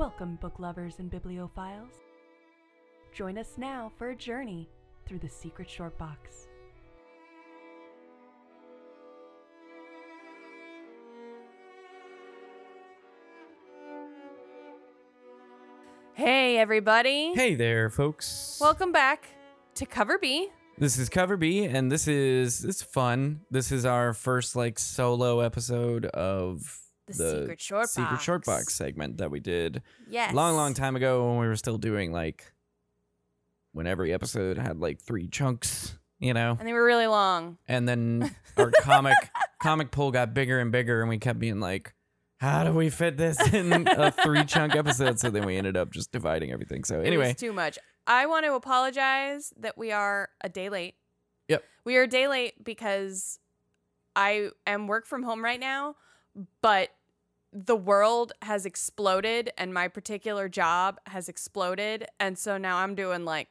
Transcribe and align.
Welcome, 0.00 0.36
book 0.36 0.58
lovers 0.58 0.94
and 0.98 1.10
bibliophiles. 1.10 1.92
Join 3.12 3.36
us 3.36 3.58
now 3.58 3.92
for 3.98 4.08
a 4.08 4.16
journey 4.16 4.66
through 5.04 5.18
the 5.18 5.28
secret 5.28 5.68
short 5.68 5.98
box. 5.98 6.48
Hey, 16.14 16.56
everybody. 16.56 17.34
Hey 17.34 17.54
there, 17.54 17.90
folks. 17.90 18.56
Welcome 18.58 18.92
back 18.92 19.28
to 19.74 19.84
Cover 19.84 20.16
B. 20.16 20.48
This 20.78 20.96
is 20.96 21.10
Cover 21.10 21.36
B, 21.36 21.66
and 21.66 21.92
this 21.92 22.08
is 22.08 22.60
this 22.60 22.76
is 22.76 22.82
fun. 22.82 23.42
This 23.50 23.70
is 23.70 23.84
our 23.84 24.14
first 24.14 24.56
like 24.56 24.78
solo 24.78 25.40
episode 25.40 26.06
of 26.06 26.89
The 27.18 27.40
Secret 27.42 27.60
Short 27.60 27.88
Secret 27.88 28.20
Short 28.20 28.44
Box. 28.44 28.64
Box 28.64 28.74
segment 28.74 29.18
that 29.18 29.30
we 29.30 29.40
did 29.40 29.82
Yes. 30.08 30.34
long, 30.34 30.56
long 30.56 30.74
time 30.74 30.96
ago 30.96 31.28
when 31.28 31.38
we 31.38 31.46
were 31.46 31.56
still 31.56 31.78
doing 31.78 32.12
like 32.12 32.52
when 33.72 33.86
every 33.86 34.12
episode 34.12 34.58
had 34.58 34.78
like 34.78 35.00
three 35.00 35.28
chunks, 35.28 35.96
you 36.18 36.34
know, 36.34 36.56
And 36.58 36.66
they 36.68 36.72
were 36.72 36.84
really 36.84 37.06
long. 37.06 37.58
and 37.68 37.88
then 37.88 38.34
our 38.56 38.70
comic 38.80 39.16
comic 39.62 39.90
pool 39.90 40.10
got 40.10 40.34
bigger 40.34 40.58
and 40.58 40.72
bigger, 40.72 41.00
and 41.00 41.08
we 41.08 41.18
kept 41.18 41.38
being 41.38 41.60
like. 41.60 41.94
How 42.38 42.64
do 42.64 42.72
we 42.72 42.88
fit 42.88 43.18
this 43.18 43.38
in 43.52 43.86
a 43.86 44.10
three 44.10 44.46
chunk 44.46 44.74
episode? 44.74 45.20
So 45.20 45.28
then 45.28 45.44
we 45.44 45.58
ended 45.58 45.76
up 45.76 45.90
just 45.92 46.10
dividing 46.10 46.52
everything. 46.52 46.84
So 46.84 47.00
anyway, 47.02 47.34
too 47.34 47.52
much. 47.52 47.78
I 48.06 48.24
want 48.24 48.46
to 48.46 48.54
apologize 48.54 49.52
that 49.58 49.76
we 49.76 49.92
are 49.92 50.30
a 50.40 50.48
day 50.48 50.70
late. 50.70 50.94
Yep. 51.48 51.62
We 51.84 51.98
are 51.98 52.04
a 52.04 52.08
day 52.08 52.28
late 52.28 52.64
because 52.64 53.38
I 54.16 54.48
am 54.66 54.86
work 54.86 55.06
from 55.06 55.22
home 55.22 55.44
right 55.44 55.60
now, 55.60 55.96
but 56.62 56.88
the 57.52 57.76
world 57.76 58.32
has 58.42 58.64
exploded 58.64 59.50
and 59.58 59.74
my 59.74 59.88
particular 59.88 60.48
job 60.48 60.98
has 61.06 61.28
exploded. 61.28 62.06
And 62.18 62.38
so 62.38 62.58
now 62.58 62.78
I'm 62.78 62.94
doing 62.94 63.24
like 63.24 63.48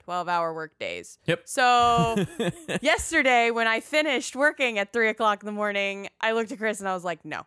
12 0.00 0.28
hour 0.28 0.52
work 0.52 0.78
days. 0.78 1.18
Yep. 1.26 1.42
So 1.46 2.16
yesterday 2.82 3.50
when 3.50 3.66
I 3.66 3.80
finished 3.80 4.36
working 4.36 4.78
at 4.78 4.92
three 4.92 5.08
o'clock 5.08 5.42
in 5.42 5.46
the 5.46 5.52
morning, 5.52 6.08
I 6.20 6.32
looked 6.32 6.52
at 6.52 6.58
Chris 6.58 6.80
and 6.80 6.88
I 6.88 6.94
was 6.94 7.04
like, 7.04 7.24
no, 7.24 7.46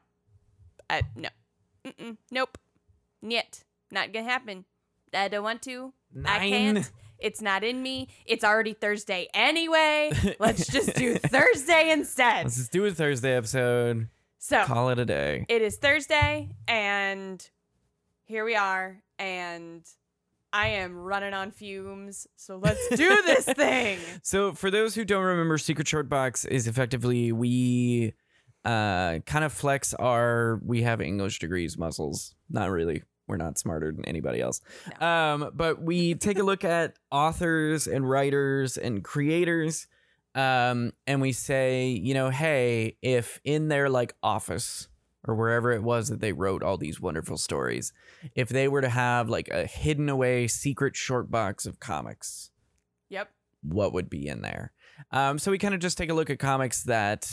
I, 0.90 1.04
no, 1.16 1.30
Mm-mm, 1.86 2.18
nope, 2.32 2.58
yet, 3.22 3.64
not 3.92 4.12
gonna 4.12 4.26
happen. 4.26 4.66
I 5.14 5.28
don't 5.28 5.44
want 5.44 5.62
to. 5.64 5.94
I 6.26 6.50
can't. 6.50 6.92
It's 7.20 7.42
not 7.42 7.64
in 7.64 7.82
me. 7.82 8.10
It's 8.26 8.44
already 8.44 8.74
Thursday 8.74 9.28
anyway. 9.34 10.12
Let's 10.40 10.68
just 10.68 10.96
do 10.96 11.16
Thursday 11.16 11.92
instead. 11.92 12.46
Let's 12.46 12.58
just 12.58 12.72
do 12.72 12.86
a 12.86 12.92
Thursday 12.92 13.36
episode. 13.36 14.10
So 14.40 14.64
Call 14.66 14.90
it 14.90 15.00
a 15.00 15.06
day. 15.06 15.46
it 15.50 15.62
is 15.62 15.78
Thursday, 15.78 16.50
and 16.68 17.48
here 18.26 18.46
we 18.46 18.56
are, 18.56 19.02
and 19.18 19.84
I 20.54 20.68
am 20.70 20.96
running 20.96 21.34
on 21.34 21.52
fumes. 21.52 22.28
So 22.36 22.58
let's 22.58 22.88
do 22.96 23.22
this 23.24 23.46
thing. 23.58 24.00
So, 24.24 24.54
for 24.54 24.70
those 24.72 24.96
who 24.96 25.04
don't 25.06 25.24
remember, 25.24 25.58
Secret 25.58 25.88
Short 25.88 26.08
Box 26.08 26.46
is 26.46 26.68
effectively 26.68 27.32
we 27.32 28.14
uh, 28.64 29.20
kind 29.26 29.44
of 29.44 29.52
flex 29.54 29.94
our 29.96 30.62
we 30.64 30.84
have 30.84 31.02
English 31.02 31.40
degrees 31.40 31.78
muscles. 31.78 32.36
Not 32.50 32.70
really. 32.70 33.04
We're 33.28 33.38
not 33.38 33.58
smarter 33.58 33.92
than 33.92 34.06
anybody 34.06 34.40
else. 34.40 34.62
Um, 35.02 35.52
but 35.54 35.82
we 35.82 36.16
take 36.16 36.40
a 36.40 36.44
look 36.44 36.64
at 36.64 36.96
authors 37.12 37.86
and 37.86 38.10
writers 38.10 38.78
and 38.78 39.04
creators. 39.04 39.88
Um, 40.38 40.92
and 41.08 41.20
we 41.20 41.32
say, 41.32 41.88
you 41.88 42.14
know, 42.14 42.30
hey, 42.30 42.96
if 43.02 43.42
in 43.44 43.70
their 43.70 43.90
like 43.90 44.14
office 44.22 44.88
or 45.28 45.34
wherever 45.36 45.72
it 45.72 45.82
was 45.82 46.10
that 46.10 46.22
they 46.22 46.32
wrote 46.32 46.62
all 46.62 46.78
these 46.78 47.02
wonderful 47.02 47.38
stories, 47.38 47.92
if 48.36 48.48
they 48.50 48.68
were 48.68 48.82
to 48.82 48.90
have 48.90 49.30
like 49.30 49.48
a 49.50 49.66
hidden 49.66 50.10
away 50.10 50.48
secret 50.48 50.96
short 50.96 51.32
box 51.32 51.66
of 51.66 51.80
comics, 51.80 52.52
Yep. 53.10 53.32
what 53.64 53.94
would 53.94 54.10
be 54.10 54.28
in 54.28 54.42
there. 54.42 54.74
Um, 55.12 55.40
so 55.40 55.50
we 55.50 55.58
kind 55.58 55.74
of 55.74 55.80
just 55.80 55.98
take 55.98 56.12
a 56.12 56.14
look 56.14 56.30
at 56.30 56.40
comics 56.40 56.84
that 56.84 57.30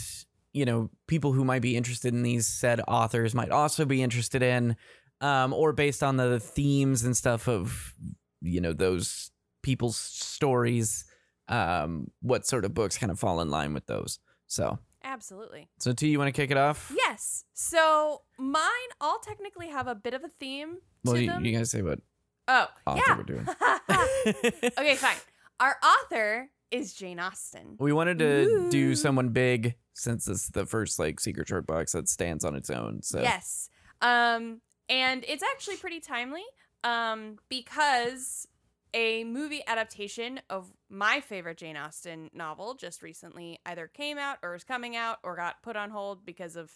you 0.51 0.65
know 0.65 0.89
people 1.07 1.31
who 1.33 1.45
might 1.45 1.61
be 1.61 1.77
interested 1.77 2.13
in 2.13 2.23
these 2.23 2.47
said 2.47 2.81
authors 2.87 3.35
might 3.35 3.51
also 3.51 3.85
be 3.85 4.01
interested 4.01 4.41
in, 4.41 4.75
um, 5.21 5.53
or 5.53 5.73
based 5.73 6.01
on 6.01 6.17
the 6.17 6.39
themes 6.39 7.03
and 7.03 7.15
stuff 7.15 7.47
of 7.47 7.93
you 8.41 8.61
know 8.61 8.73
those 8.73 9.29
people's 9.61 9.97
stories. 9.97 11.04
Um, 11.47 12.11
what 12.21 12.45
sort 12.45 12.65
of 12.65 12.73
books 12.73 12.97
kind 12.97 13.11
of 13.11 13.19
fall 13.19 13.41
in 13.41 13.49
line 13.49 13.73
with 13.73 13.85
those? 13.85 14.19
So, 14.47 14.79
Absolutely. 15.03 15.69
so 15.79 15.93
T, 15.93 16.07
you 16.07 16.17
want 16.17 16.27
to 16.27 16.41
kick 16.41 16.51
it 16.51 16.57
off? 16.57 16.91
Yes. 16.95 17.45
So 17.53 18.21
mine 18.37 18.65
all 18.99 19.19
technically 19.19 19.69
have 19.69 19.87
a 19.87 19.95
bit 19.95 20.13
of 20.13 20.23
a 20.23 20.29
theme 20.29 20.77
Well, 21.03 21.17
you, 21.17 21.31
you 21.41 21.57
guys 21.57 21.71
say 21.71 21.81
what 21.81 21.99
oh, 22.47 22.67
author 22.85 23.03
yeah. 23.07 23.17
we're 23.17 23.23
doing. 23.23 23.47
okay, 24.77 24.95
fine. 24.95 25.17
Our 25.59 25.77
author 25.83 26.49
is 26.71 26.93
Jane 26.93 27.19
Austen. 27.19 27.77
We 27.79 27.93
wanted 27.93 28.19
to 28.19 28.69
do 28.69 28.95
someone 28.95 29.29
big 29.29 29.75
since 29.93 30.27
it's 30.27 30.49
the 30.49 30.65
first 30.65 30.99
like 30.99 31.19
secret 31.19 31.47
short 31.47 31.65
box 31.65 31.93
that 31.93 32.09
stands 32.09 32.43
on 32.43 32.55
its 32.55 32.69
own. 32.69 33.01
So 33.01 33.21
Yes. 33.21 33.69
Um, 34.01 34.61
and 34.89 35.23
it's 35.27 35.43
actually 35.43 35.77
pretty 35.77 35.99
timely 35.99 36.43
um, 36.83 37.37
because 37.49 38.47
a 38.95 39.23
movie 39.25 39.61
adaptation 39.67 40.39
of 40.49 40.71
my 40.89 41.19
favorite 41.19 41.57
Jane 41.57 41.75
Austen 41.77 42.29
novel 42.33 42.73
just 42.73 43.03
recently 43.03 43.59
either 43.65 43.87
came 43.87 44.17
out 44.17 44.37
or 44.41 44.55
is 44.55 44.63
coming 44.63 44.95
out 44.95 45.17
or 45.21 45.35
got 45.35 45.61
put 45.61 45.75
on 45.75 45.89
hold 45.91 46.25
because 46.25 46.55
of 46.55 46.71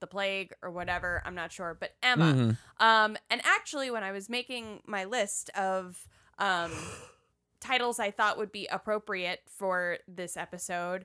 the 0.00 0.06
plague 0.06 0.52
or 0.62 0.70
whatever. 0.70 1.20
I'm 1.26 1.34
not 1.34 1.50
sure. 1.50 1.76
But 1.78 1.96
Emma. 2.02 2.32
Mhm. 2.32 2.56
Um, 2.78 3.16
and 3.28 3.40
actually, 3.44 3.90
when 3.90 4.04
I 4.04 4.12
was 4.12 4.28
making 4.28 4.80
my 4.86 5.04
list 5.04 5.50
of 5.50 6.06
um, 6.38 6.70
titles 7.60 7.98
I 7.98 8.12
thought 8.12 8.38
would 8.38 8.52
be 8.52 8.66
appropriate 8.70 9.40
for 9.48 9.98
this 10.06 10.36
episode, 10.36 11.04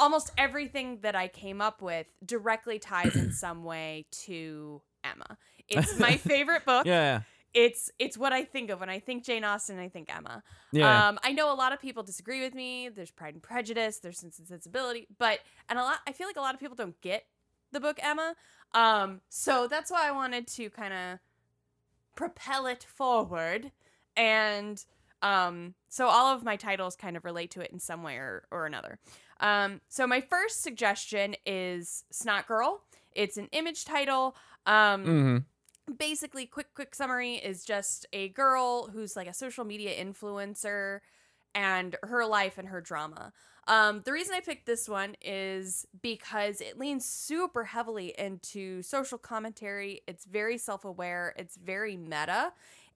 almost 0.00 0.32
everything 0.36 0.98
that 1.02 1.14
I 1.14 1.28
came 1.28 1.60
up 1.60 1.80
with 1.80 2.06
directly 2.24 2.78
ties 2.80 3.14
in 3.14 3.32
some 3.32 3.62
way 3.62 4.06
to 4.24 4.82
Emma. 5.04 5.38
It's 5.68 5.98
my 6.00 6.16
favorite 6.16 6.64
book. 6.64 6.86
yeah, 6.86 7.20
It's 7.52 7.90
it's 7.98 8.16
what 8.16 8.32
I 8.32 8.44
think 8.44 8.70
of 8.70 8.80
when 8.80 8.88
I 8.88 9.00
think 9.00 9.24
Jane 9.24 9.44
Austen. 9.44 9.78
I 9.78 9.88
think 9.88 10.14
Emma. 10.14 10.42
yeah. 10.72 11.08
Um, 11.08 11.18
I 11.24 11.32
know 11.32 11.52
a 11.52 11.54
lot 11.54 11.72
of 11.72 11.80
people 11.80 12.02
disagree 12.02 12.40
with 12.40 12.54
me. 12.54 12.88
There's 12.88 13.10
Pride 13.10 13.34
and 13.34 13.42
Prejudice. 13.42 13.98
There's 13.98 14.18
Sense 14.18 14.38
and 14.38 14.46
Sensibility, 14.46 15.08
but 15.18 15.40
and 15.68 15.78
a 15.78 15.82
lot. 15.82 15.98
I 16.06 16.12
feel 16.12 16.26
like 16.26 16.36
a 16.36 16.40
lot 16.40 16.54
of 16.54 16.60
people 16.60 16.76
don't 16.76 17.00
get 17.00 17.24
the 17.72 17.80
book 17.80 17.98
Emma. 18.02 18.34
Um, 18.72 19.20
so 19.28 19.66
that's 19.66 19.90
why 19.90 20.06
I 20.06 20.12
wanted 20.12 20.46
to 20.48 20.70
kind 20.70 20.94
of 20.94 21.18
propel 22.14 22.66
it 22.66 22.84
forward, 22.84 23.72
and 24.16 24.84
um, 25.22 25.74
so 25.88 26.06
all 26.06 26.34
of 26.34 26.44
my 26.44 26.56
titles 26.56 26.96
kind 26.96 27.16
of 27.16 27.24
relate 27.24 27.50
to 27.52 27.60
it 27.60 27.70
in 27.72 27.78
some 27.78 28.02
way 28.02 28.16
or, 28.16 28.44
or 28.50 28.66
another. 28.66 28.98
Um, 29.40 29.80
so 29.88 30.06
my 30.06 30.20
first 30.20 30.62
suggestion 30.62 31.34
is 31.44 32.04
Snot 32.10 32.46
Girl. 32.46 32.82
It's 33.12 33.36
an 33.36 33.48
image 33.52 33.84
title. 33.84 34.36
Um, 34.66 35.04
hmm 35.04 35.36
basically 35.98 36.46
quick 36.46 36.74
quick 36.74 36.94
summary 36.94 37.34
is 37.36 37.64
just 37.64 38.06
a 38.12 38.28
girl 38.30 38.88
who's 38.92 39.16
like 39.16 39.26
a 39.28 39.34
social 39.34 39.64
media 39.64 39.92
influencer 40.02 41.00
and 41.54 41.96
her 42.02 42.24
life 42.26 42.58
and 42.58 42.68
her 42.68 42.80
drama. 42.80 43.32
Um, 43.66 44.00
the 44.04 44.12
reason 44.12 44.34
i 44.34 44.40
picked 44.40 44.66
this 44.66 44.88
one 44.88 45.16
is 45.20 45.86
because 46.02 46.60
it 46.60 46.78
leans 46.78 47.04
super 47.04 47.64
heavily 47.64 48.14
into 48.18 48.82
social 48.82 49.18
commentary. 49.18 50.00
It's 50.06 50.24
very 50.24 50.58
self-aware. 50.58 51.34
It's 51.36 51.56
very 51.56 51.96
meta. 51.96 52.52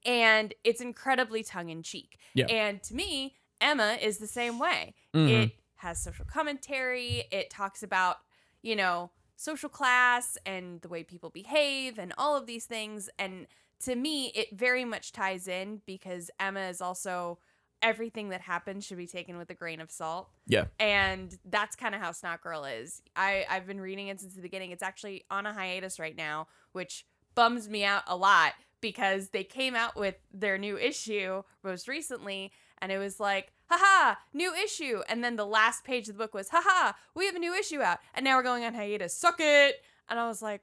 And 0.07 0.53
it's 0.65 0.81
incredibly 0.81 1.43
tongue-in-cheek. 1.43 2.19
Yeah. 2.35 2.47
and 2.47 2.83
to 2.85 2.95
me 2.95 3.35
emma 3.61 3.99
is 4.01 4.19
the 4.19 4.27
same 4.27 4.59
way. 4.59 4.95
Mhm. 5.15 5.29
it 5.45 5.53
has 5.77 6.03
social 6.03 6.25
commentary. 6.25 7.25
It 7.31 7.51
talks 7.51 7.83
about 7.83 8.19
you 8.63 8.77
know 8.77 9.11
social 9.37 9.69
class 9.69 10.39
and 10.47 10.81
the 10.83 10.89
way 10.89 11.03
people 11.03 11.31
behave 11.31 11.99
and 11.99 12.13
all 12.19 12.37
of 12.37 12.47
these 12.47 12.67
things 12.67 13.11
and 13.19 13.47
to 13.81 13.97
me 13.97 14.27
it 14.35 14.57
very 14.57 14.85
much 14.85 15.13
ties 15.13 15.49
in 15.49 15.81
because 15.87 16.31
emma 16.39 16.61
is 16.61 16.81
also 16.81 17.39
everything 17.83 18.31
that 18.31 18.41
happens 18.41 18.85
should 18.87 18.97
be 18.97 19.07
taken 19.07 19.37
with 19.37 19.51
a 19.51 19.55
grain 19.55 19.81
of 19.81 19.91
salt. 19.91 20.31
Yeah. 20.47 20.67
and 20.79 21.37
that's 21.45 21.77
kind 21.77 21.95
of 21.95 22.01
how 22.01 22.13
snot 22.13 22.41
girl 22.43 22.65
is. 22.65 23.03
I 23.17 23.45
i've 23.51 23.67
been 23.67 23.81
reading 23.81 24.09
it 24.09 24.21
since 24.21 24.35
the 24.35 24.43
beginning. 24.43 24.71
It's 24.71 24.83
actually 24.83 25.25
on 25.31 25.47
a 25.47 25.53
hiatus 25.53 25.99
right 25.99 26.17
now 26.17 26.47
which 26.73 27.05
bums 27.35 27.69
me 27.69 27.85
out 27.85 28.03
a 28.07 28.17
lot 28.17 28.53
because 28.81 29.31
they 29.31 29.45
came 29.45 29.75
out 29.75 29.97
with 29.97 30.15
their 30.33 30.59
new 30.59 30.79
issue 30.79 31.43
most 31.63 31.89
recently 31.89 32.53
and 32.79 32.93
it 32.93 32.99
was 32.99 33.19
like 33.19 33.51
haha 33.77 34.17
new 34.33 34.53
issue 34.55 35.01
and 35.09 35.23
then 35.23 35.37
the 35.37 35.47
last 35.47 35.85
page 35.85 36.09
of 36.09 36.15
the 36.15 36.19
book 36.19 36.35
was 36.35 36.49
haha 36.51 36.93
we 37.15 37.27
have 37.27 37.35
a 37.35 37.39
new 37.39 37.55
issue 37.55 37.81
out 37.81 37.99
and 38.15 38.25
now 38.25 38.37
we're 38.37 38.43
going 38.43 38.65
on 38.65 38.75
hiatus 38.75 39.15
suck 39.17 39.37
it 39.39 39.77
and 40.09 40.19
i 40.19 40.27
was 40.27 40.43
like 40.43 40.63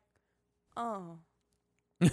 oh 0.78 1.18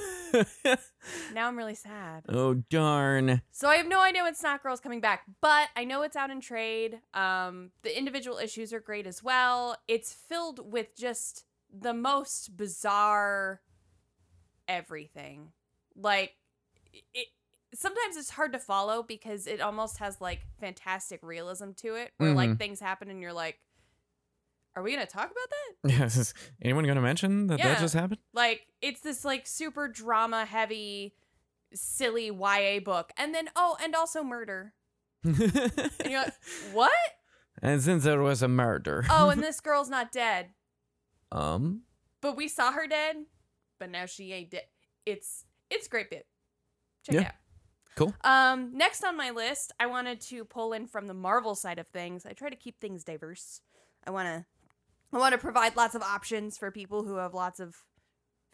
now 1.34 1.48
i'm 1.48 1.56
really 1.56 1.74
sad 1.74 2.22
oh 2.28 2.54
darn. 2.68 3.40
so 3.50 3.68
I 3.68 3.76
have 3.76 3.88
no 3.88 4.02
idea 4.02 4.22
when 4.22 4.34
Snot 4.34 4.62
Girl's 4.62 4.80
coming 4.80 5.00
back, 5.00 5.22
but 5.40 5.68
I 5.76 5.84
know 5.84 6.02
it's 6.02 6.14
out 6.14 6.28
in 6.28 6.42
trade. 6.42 7.00
Um, 7.14 7.70
the 7.80 7.96
individual 7.96 8.36
issues 8.36 8.74
are 8.74 8.80
great 8.80 9.06
as 9.06 9.22
well. 9.22 9.78
It's 9.88 10.12
filled 10.12 10.70
with 10.70 10.94
just 10.94 11.46
the 11.72 11.94
most 11.94 12.54
bizarre 12.54 13.62
everything. 14.66 15.52
Like 15.96 16.34
it 16.92 17.28
sometimes 17.74 18.16
it's 18.16 18.30
hard 18.30 18.52
to 18.52 18.58
follow 18.58 19.02
because 19.02 19.46
it 19.46 19.60
almost 19.60 19.98
has 19.98 20.20
like 20.20 20.40
fantastic 20.60 21.20
realism 21.22 21.70
to 21.76 21.94
it 21.96 22.12
where 22.16 22.32
like 22.34 22.50
Mhm. 22.50 22.58
things 22.58 22.80
happen 22.80 23.10
and 23.10 23.20
you're 23.20 23.32
like 23.32 23.58
are 24.76 24.82
we 24.82 24.94
to 24.96 25.06
talk 25.06 25.24
about 25.30 25.34
that? 25.50 25.90
Yes. 25.98 26.32
Anyone 26.62 26.84
to 26.84 26.94
mention 27.00 27.48
that 27.48 27.58
Yeah. 27.58 27.68
that 27.68 27.80
just 27.80 27.94
happened? 27.94 28.20
Like 28.32 28.66
it's 28.80 29.00
this 29.00 29.24
like 29.24 29.46
super 29.46 29.88
drama 29.88 30.44
heavy 30.44 31.14
silly 31.74 32.30
YA 32.30 32.78
book 32.80 33.10
and 33.16 33.34
then 33.34 33.48
oh 33.56 33.76
and 33.82 33.94
also 33.94 34.22
murder. 34.22 34.74
And 35.24 35.36
you're 36.08 36.20
like, 36.22 36.34
"What? 36.72 36.92
and 37.60 37.82
since 37.82 38.04
there 38.04 38.22
was 38.22 38.40
a 38.42 38.48
murder. 38.48 39.04
Oh, 39.10 39.30
and 39.30 39.42
this 39.42 39.60
girl's 39.60 39.90
not 39.90 40.12
dead. 40.12 40.50
um. 41.32 41.82
But 42.20 42.36
we 42.36 42.48
saw 42.48 42.72
her 42.72 42.86
dead, 42.88 43.26
but 43.78 43.90
now 43.90 44.06
she 44.06 44.32
ain't 44.32 44.50
dead. 44.50 44.66
It's 45.06 45.44
it's 45.70 45.86
a 45.86 45.90
great 45.90 46.08
bit. 46.10 46.26
Check 47.04 47.14
Yeah. 47.14 47.20
it 47.20 47.26
out. 47.26 47.34
Cool. 47.98 48.14
Um, 48.22 48.70
next 48.74 49.02
on 49.02 49.16
my 49.16 49.30
list, 49.30 49.72
I 49.80 49.86
wanted 49.86 50.20
to 50.22 50.44
pull 50.44 50.72
in 50.72 50.86
from 50.86 51.08
the 51.08 51.14
Marvel 51.14 51.56
side 51.56 51.80
of 51.80 51.88
things. 51.88 52.24
I 52.24 52.32
try 52.32 52.48
to 52.48 52.56
keep 52.56 52.80
things 52.80 53.02
diverse. 53.02 53.60
I 54.06 54.10
want 54.12 54.28
to 54.28 54.46
I 55.12 55.18
want 55.18 55.32
to 55.32 55.38
provide 55.38 55.74
lots 55.74 55.94
of 55.94 56.02
options 56.02 56.58
for 56.58 56.70
people 56.70 57.02
who 57.02 57.16
have 57.16 57.34
lots 57.34 57.60
of 57.60 57.74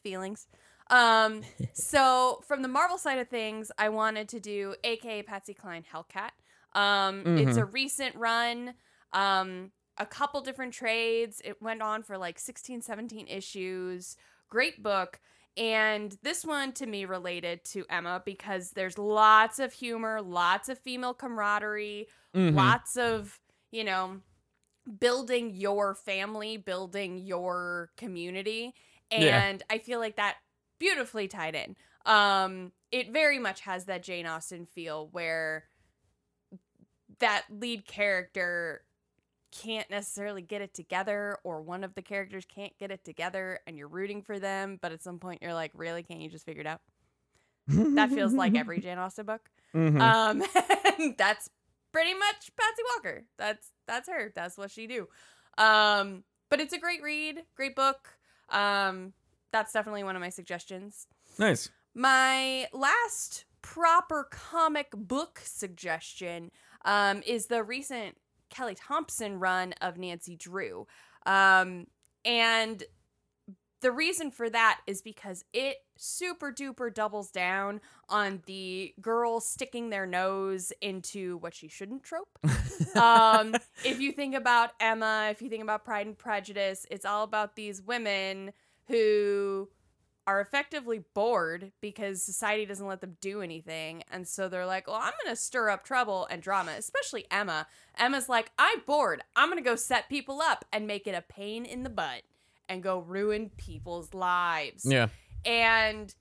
feelings. 0.02 0.46
Um, 0.88 1.42
so 1.74 2.40
from 2.46 2.62
the 2.62 2.68
Marvel 2.68 2.96
side 2.96 3.18
of 3.18 3.28
things, 3.28 3.70
I 3.76 3.90
wanted 3.90 4.28
to 4.30 4.40
do 4.40 4.76
AKA 4.82 5.24
Patsy 5.24 5.52
Cline 5.52 5.84
Hellcat. 5.92 6.30
Um, 6.78 7.38
it's 7.38 7.56
a 7.56 7.64
recent 7.64 8.16
run. 8.16 8.74
Um, 9.12 9.70
a 9.98 10.06
couple 10.06 10.40
different 10.40 10.72
trades. 10.72 11.40
It 11.44 11.60
went 11.62 11.82
on 11.82 12.02
for 12.02 12.18
like 12.18 12.38
16, 12.38 12.82
17 12.82 13.28
issues. 13.28 14.16
Great 14.48 14.82
book. 14.82 15.20
And 15.56 16.16
this 16.22 16.44
one 16.44 16.72
to 16.72 16.86
me 16.86 17.04
related 17.04 17.64
to 17.66 17.84
Emma 17.88 18.22
because 18.24 18.70
there's 18.70 18.98
lots 18.98 19.58
of 19.58 19.72
humor, 19.72 20.20
lots 20.20 20.68
of 20.68 20.78
female 20.78 21.14
camaraderie, 21.14 22.08
mhm. 22.34 22.54
lots 22.54 22.96
of, 22.96 23.38
you 23.70 23.84
know, 23.84 24.20
building 24.98 25.54
your 25.54 25.94
family, 25.94 26.56
building 26.56 27.18
your 27.18 27.90
community. 27.96 28.74
Yeah. 29.12 29.44
And 29.44 29.62
I 29.70 29.78
feel 29.78 30.00
like 30.00 30.16
that 30.16 30.36
beautifully 30.78 31.28
tied 31.28 31.54
in. 31.54 31.76
Um, 32.04 32.72
it 32.90 33.12
very 33.12 33.38
much 33.38 33.60
has 33.60 33.84
that 33.84 34.02
Jane 34.02 34.26
Austen 34.26 34.66
feel 34.66 35.08
where 35.12 35.64
that 37.20 37.44
lead 37.48 37.86
character 37.86 38.83
can't 39.62 39.88
necessarily 39.90 40.42
get 40.42 40.60
it 40.60 40.74
together 40.74 41.38
or 41.44 41.62
one 41.62 41.84
of 41.84 41.94
the 41.94 42.02
characters 42.02 42.44
can't 42.44 42.76
get 42.78 42.90
it 42.90 43.04
together 43.04 43.60
and 43.66 43.78
you're 43.78 43.88
rooting 43.88 44.20
for 44.22 44.38
them 44.38 44.78
but 44.82 44.90
at 44.92 45.02
some 45.02 45.18
point 45.18 45.40
you're 45.42 45.54
like 45.54 45.70
really? 45.74 46.02
Can't 46.02 46.20
you 46.20 46.28
just 46.28 46.44
figure 46.44 46.60
it 46.62 46.66
out? 46.66 46.80
That 47.68 48.10
feels 48.10 48.32
like 48.32 48.54
every 48.56 48.80
jane 48.80 48.98
austen 48.98 49.26
book. 49.26 49.48
Mhm. 49.74 50.00
um 50.00 50.42
and 50.98 51.16
that's 51.16 51.48
pretty 51.92 52.14
much 52.14 52.50
patsy 52.56 52.82
walker. 52.94 53.24
That's 53.38 53.70
that's 53.86 54.08
her. 54.08 54.32
That's 54.34 54.58
what 54.58 54.70
she 54.70 54.86
do. 54.86 55.08
Um 55.58 56.24
but 56.50 56.60
it's 56.60 56.72
a 56.74 56.78
great 56.78 57.02
read 57.02 57.42
great 57.56 57.74
book. 57.76 58.10
Um 58.50 59.12
that's 59.52 59.72
definitely 59.72 60.02
one 60.04 60.16
of 60.16 60.20
my 60.20 60.30
suggestions. 60.30 61.06
Nice. 61.38 61.70
my 61.94 62.66
last 62.72 63.44
proper 63.62 64.28
comic 64.30 64.88
book 64.94 65.40
suggestion 65.44 66.50
um, 66.84 67.22
is 67.26 67.46
the 67.46 67.62
recent 67.62 68.16
Kelly 68.50 68.74
Thompson 68.74 69.38
run 69.38 69.74
of 69.80 69.98
Nancy 69.98 70.36
Drew. 70.36 70.86
Um, 71.26 71.86
and 72.24 72.82
the 73.80 73.92
reason 73.92 74.30
for 74.30 74.48
that 74.48 74.80
is 74.86 75.02
because 75.02 75.44
it 75.52 75.76
super 75.98 76.50
duper 76.50 76.92
doubles 76.92 77.30
down 77.30 77.82
on 78.08 78.42
the 78.46 78.94
girl 79.00 79.40
sticking 79.40 79.90
their 79.90 80.06
nose 80.06 80.72
into 80.80 81.36
what 81.38 81.54
she 81.54 81.68
shouldn't 81.68 82.02
trope. 82.02 82.38
um, 82.96 83.54
if 83.84 84.00
you 84.00 84.10
think 84.12 84.34
about 84.34 84.70
Emma, 84.80 85.28
if 85.30 85.42
you 85.42 85.50
think 85.50 85.62
about 85.62 85.84
Pride 85.84 86.06
and 86.06 86.16
Prejudice, 86.16 86.86
it's 86.90 87.04
all 87.04 87.24
about 87.24 87.56
these 87.56 87.82
women 87.82 88.52
who 88.88 89.68
are 90.26 90.40
effectively 90.40 91.04
bored 91.14 91.72
because 91.80 92.22
society 92.22 92.64
doesn't 92.64 92.86
let 92.86 93.00
them 93.00 93.16
do 93.20 93.42
anything. 93.42 94.02
And 94.10 94.26
so 94.26 94.48
they're 94.48 94.66
like, 94.66 94.86
well, 94.86 94.96
I'm 94.96 95.12
going 95.22 95.34
to 95.34 95.40
stir 95.40 95.70
up 95.70 95.84
trouble 95.84 96.26
and 96.30 96.40
drama, 96.40 96.72
especially 96.78 97.26
Emma. 97.30 97.66
Emma's 97.98 98.28
like, 98.28 98.50
I'm 98.58 98.80
bored. 98.86 99.22
I'm 99.36 99.48
going 99.50 99.62
to 99.62 99.68
go 99.68 99.76
set 99.76 100.08
people 100.08 100.40
up 100.40 100.64
and 100.72 100.86
make 100.86 101.06
it 101.06 101.14
a 101.14 101.22
pain 101.22 101.64
in 101.64 101.82
the 101.82 101.90
butt 101.90 102.22
and 102.68 102.82
go 102.82 103.00
ruin 103.00 103.50
people's 103.56 104.14
lives. 104.14 104.84
Yeah. 104.86 105.08
And 105.44 106.14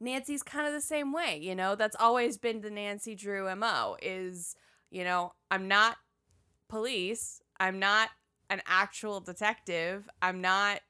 Nancy's 0.00 0.42
kind 0.42 0.66
of 0.66 0.72
the 0.72 0.80
same 0.80 1.12
way, 1.12 1.38
you 1.40 1.54
know? 1.54 1.76
That's 1.76 1.96
always 1.98 2.36
been 2.36 2.62
the 2.62 2.70
Nancy 2.70 3.14
Drew 3.14 3.54
MO 3.54 3.96
is, 4.02 4.56
you 4.90 5.04
know, 5.04 5.34
I'm 5.50 5.68
not 5.68 5.96
police. 6.68 7.40
I'm 7.60 7.78
not 7.78 8.08
an 8.48 8.62
actual 8.66 9.20
detective. 9.20 10.08
I'm 10.20 10.40
not 10.40 10.80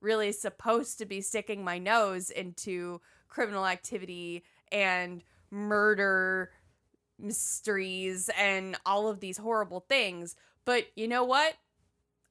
really 0.00 0.32
supposed 0.32 0.98
to 0.98 1.06
be 1.06 1.20
sticking 1.20 1.64
my 1.64 1.78
nose 1.78 2.30
into 2.30 3.00
criminal 3.28 3.66
activity 3.66 4.44
and 4.72 5.22
murder 5.50 6.50
mysteries 7.18 8.30
and 8.38 8.76
all 8.86 9.08
of 9.08 9.20
these 9.20 9.38
horrible 9.38 9.80
things. 9.88 10.36
But 10.64 10.84
you 10.96 11.08
know 11.08 11.24
what? 11.24 11.54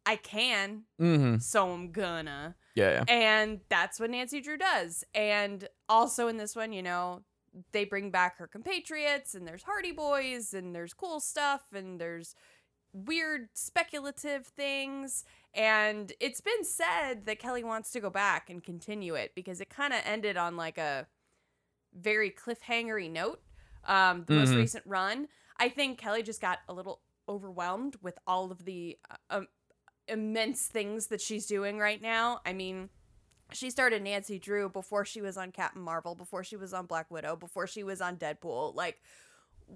I 0.05 0.17
can, 0.17 0.83
Mm-hmm. 1.01 1.39
so 1.39 1.71
I'm 1.73 1.91
gonna. 1.91 2.55
Yeah. 2.75 2.91
Yeah. 2.91 3.03
And 3.07 3.61
that's 3.69 3.99
what 3.99 4.11
Nancy 4.11 4.39
Drew 4.41 4.57
does. 4.57 5.03
And 5.15 5.67
also 5.89 6.27
in 6.27 6.37
this 6.37 6.55
one, 6.55 6.73
you 6.73 6.83
know, 6.83 7.21
they 7.71 7.85
bring 7.85 8.11
back 8.11 8.37
her 8.37 8.45
compatriots, 8.47 9.33
and 9.33 9.47
there's 9.47 9.63
Hardy 9.63 9.93
Boys, 9.93 10.53
and 10.53 10.75
there's 10.75 10.93
cool 10.93 11.19
stuff, 11.19 11.61
and 11.73 11.99
there's 11.99 12.35
weird 12.93 13.47
speculative 13.53 14.45
things. 14.45 15.23
And 15.55 16.11
it's 16.19 16.41
been 16.41 16.63
said 16.65 17.25
that 17.25 17.39
Kelly 17.39 17.63
wants 17.63 17.91
to 17.91 17.99
go 18.01 18.09
back 18.09 18.49
and 18.49 18.61
continue 18.63 19.15
it 19.15 19.31
because 19.35 19.61
it 19.61 19.69
kind 19.69 19.93
of 19.93 20.01
ended 20.05 20.35
on 20.35 20.57
like 20.57 20.77
a 20.77 21.07
very 21.93 22.29
cliffhangery 22.29 23.09
note. 23.09 23.41
Um, 23.85 24.25
the 24.25 24.33
most 24.33 24.49
Mhm. 24.49 24.57
recent 24.57 24.85
run, 24.85 25.29
I 25.57 25.69
think 25.69 25.97
Kelly 25.97 26.23
just 26.23 26.41
got 26.41 26.59
a 26.67 26.73
little 26.73 27.01
overwhelmed 27.29 27.95
with 28.01 28.19
all 28.27 28.51
of 28.51 28.65
the 28.65 28.99
uh, 29.09 29.15
um, 29.29 29.47
immense 30.07 30.67
things 30.67 31.07
that 31.07 31.21
she's 31.21 31.45
doing 31.45 31.79
right 31.79 32.01
now. 32.01 32.41
I 32.45 32.51
mean, 32.53 32.89
she 33.51 33.69
started 33.69 34.01
Nancy 34.01 34.39
Drew 34.39 34.69
before 34.69 35.05
she 35.05 35.21
was 35.21 35.37
on 35.37 35.51
Captain 35.51 35.81
Marvel, 35.81 36.15
before 36.15 36.43
she 36.43 36.57
was 36.57 36.73
on 36.73 36.85
Black 36.85 37.09
Widow, 37.09 37.35
before 37.35 37.65
she 37.67 37.83
was 37.83 38.01
on 38.01 38.17
Deadpool. 38.17 38.75
Like, 38.75 39.01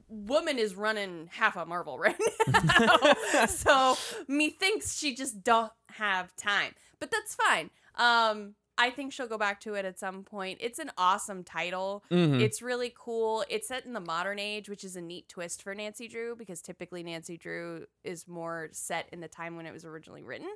woman 0.07 0.57
is 0.59 0.75
running 0.75 1.29
half 1.31 1.55
a 1.55 1.65
Marvel 1.65 1.97
right 1.97 2.15
now. 2.47 3.45
so 3.47 3.97
methinks 4.27 4.97
she 4.97 5.15
just 5.15 5.43
don't 5.43 5.71
have 5.91 6.35
time. 6.35 6.73
But 6.99 7.11
that's 7.11 7.35
fine. 7.35 7.69
Um, 7.95 8.55
I 8.77 8.91
think 8.91 9.11
she'll 9.11 9.27
go 9.27 9.37
back 9.37 9.59
to 9.61 9.73
it 9.73 9.83
at 9.83 9.99
some 9.99 10.23
point. 10.23 10.59
It's 10.61 10.79
an 10.79 10.89
awesome 10.97 11.43
title. 11.43 12.03
Mhm. 12.11 12.39
It's 12.39 12.61
really 12.61 12.93
cool. 12.97 13.43
It's 13.49 13.67
set 13.67 13.85
in 13.85 13.91
the 13.93 13.99
modern 13.99 14.39
age, 14.39 14.69
which 14.69 14.83
is 14.85 14.95
a 14.95 15.01
neat 15.01 15.27
twist 15.27 15.61
for 15.61 15.75
Nancy 15.75 16.07
Drew 16.07 16.35
because 16.35 16.61
typically 16.61 17.03
Nancy 17.03 17.37
Drew 17.37 17.85
is 18.05 18.27
more 18.27 18.69
set 18.71 19.09
in 19.11 19.19
the 19.19 19.27
time 19.27 19.57
when 19.57 19.65
it 19.65 19.73
was 19.73 19.83
originally 19.83 20.23
written. 20.23 20.47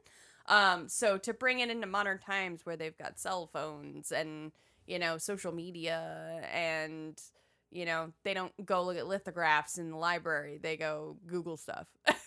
Um, 0.48 0.88
so 0.88 1.18
to 1.18 1.34
bring 1.34 1.60
it 1.60 1.70
into 1.70 1.88
modern 1.88 2.18
times 2.20 2.66
where 2.66 2.78
they've 2.78 2.98
got 2.98 3.20
cell 3.20 3.48
phones 3.48 4.12
and 4.12 4.52
you 4.86 5.00
know 5.00 5.18
social 5.18 5.54
media 5.54 6.42
and 6.54 7.18
you 7.74 7.86
know 7.86 8.12
they 8.24 8.34
don't 8.34 8.54
go 8.66 8.84
look 8.84 8.98
at 8.98 9.08
lithographs 9.08 9.78
in 9.78 9.90
the 9.90 9.98
library; 9.98 10.60
they 10.62 10.78
go 10.78 11.18
Google 11.28 11.58
stuff. 11.58 11.88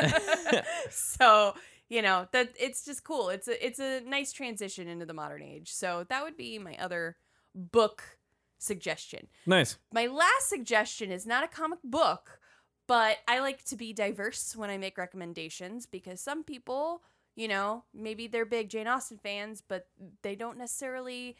so 0.90 1.54
you 1.88 2.02
know 2.02 2.28
that 2.32 2.50
it's 2.58 2.84
just 2.84 3.04
cool. 3.04 3.28
It's 3.28 3.48
a 3.48 3.64
it's 3.64 3.78
a 3.78 4.00
nice 4.00 4.32
transition 4.32 4.88
into 4.88 5.06
the 5.06 5.14
modern 5.14 5.42
age. 5.42 5.72
So 5.72 6.04
that 6.08 6.24
would 6.24 6.36
be 6.36 6.58
my 6.58 6.76
other 6.76 7.16
book 7.54 8.18
suggestion. 8.58 9.28
Nice. 9.46 9.76
My 9.92 10.06
last 10.06 10.48
suggestion 10.48 11.10
is 11.10 11.26
not 11.26 11.44
a 11.44 11.48
comic 11.48 11.78
book, 11.84 12.40
but 12.86 13.18
I 13.26 13.40
like 13.40 13.64
to 13.66 13.76
be 13.76 13.92
diverse 13.92 14.54
when 14.56 14.70
I 14.70 14.78
make 14.78 14.98
recommendations 14.98 15.86
because 15.86 16.20
some 16.20 16.44
people, 16.44 17.02
you 17.36 17.48
know, 17.48 17.84
maybe 17.94 18.26
they're 18.26 18.44
big 18.44 18.68
Jane 18.68 18.88
Austen 18.88 19.18
fans, 19.18 19.62
but 19.66 19.86
they 20.22 20.34
don't 20.34 20.58
necessarily 20.58 21.36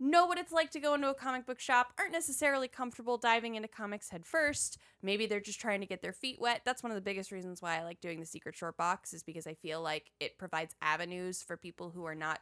know 0.00 0.26
what 0.26 0.38
it's 0.38 0.52
like 0.52 0.70
to 0.72 0.80
go 0.80 0.94
into 0.94 1.10
a 1.10 1.14
comic 1.14 1.46
book 1.46 1.60
shop, 1.60 1.92
aren't 1.98 2.12
necessarily 2.12 2.68
comfortable 2.68 3.18
diving 3.18 3.54
into 3.54 3.68
comics 3.68 4.10
head 4.10 4.26
first. 4.26 4.78
Maybe 5.02 5.26
they're 5.26 5.40
just 5.40 5.60
trying 5.60 5.80
to 5.80 5.86
get 5.86 6.02
their 6.02 6.12
feet 6.14 6.40
wet. 6.40 6.62
That's 6.64 6.82
one 6.82 6.90
of 6.90 6.96
the 6.96 7.02
biggest 7.02 7.30
reasons 7.30 7.62
why 7.62 7.78
I 7.78 7.84
like 7.84 8.00
doing 8.00 8.18
the 8.20 8.26
secret 8.26 8.56
short 8.56 8.76
box 8.76 9.12
is 9.12 9.22
because 9.22 9.46
I 9.46 9.54
feel 9.54 9.82
like 9.82 10.10
it 10.18 10.38
provides 10.38 10.74
avenues 10.82 11.42
for 11.42 11.56
people 11.56 11.90
who 11.90 12.04
are 12.04 12.14
not 12.14 12.40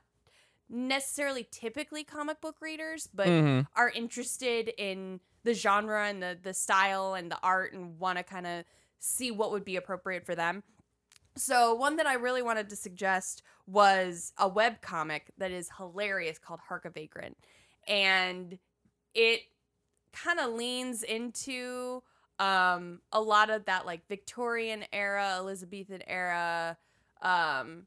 necessarily 0.69 1.47
typically 1.51 2.05
comic 2.05 2.41
book 2.41 2.61
readers, 2.61 3.09
but 3.13 3.35
Mhm. 3.35 3.69
are 3.77 3.91
interested 3.91 4.69
in 4.79 5.21
the 5.45 5.55
genre 5.55 6.07
and 6.09 6.23
the 6.23 6.39
the 6.43 6.55
style 6.55 7.15
and 7.15 7.31
the 7.31 7.39
art 7.43 7.73
and 7.73 7.99
want 7.99 8.19
to 8.19 8.25
kind 8.25 8.47
of 8.47 8.65
see 8.99 9.31
what 9.31 9.51
would 9.53 9.65
be 9.65 9.77
appropriate 9.77 10.27
for 10.27 10.35
them. 10.35 10.63
So 11.39 11.75
one 11.75 11.97
that 11.97 12.07
I 12.07 12.15
really 12.15 12.43
wanted 12.43 12.69
to 12.71 12.77
suggest 12.77 13.43
was 13.67 14.33
a 14.39 14.49
web 14.49 14.81
comic 14.81 15.31
that 15.39 15.51
is 15.51 15.71
hilarious 15.77 16.39
called 16.39 16.61
Hark 16.69 16.85
a 16.85 16.91
Vagrant, 16.91 17.37
and 17.87 18.59
it 19.15 19.41
kind 20.13 20.41
of 20.41 20.53
leans 20.53 21.03
into 21.03 22.03
um 22.39 23.01
a 23.13 23.21
lot 23.21 23.51
of 23.51 23.65
that 23.67 23.87
like 23.87 24.07
Victorian 24.09 24.85
era, 24.93 25.37
Elizabethan 25.39 26.03
era, 26.07 26.77
um 27.23 27.87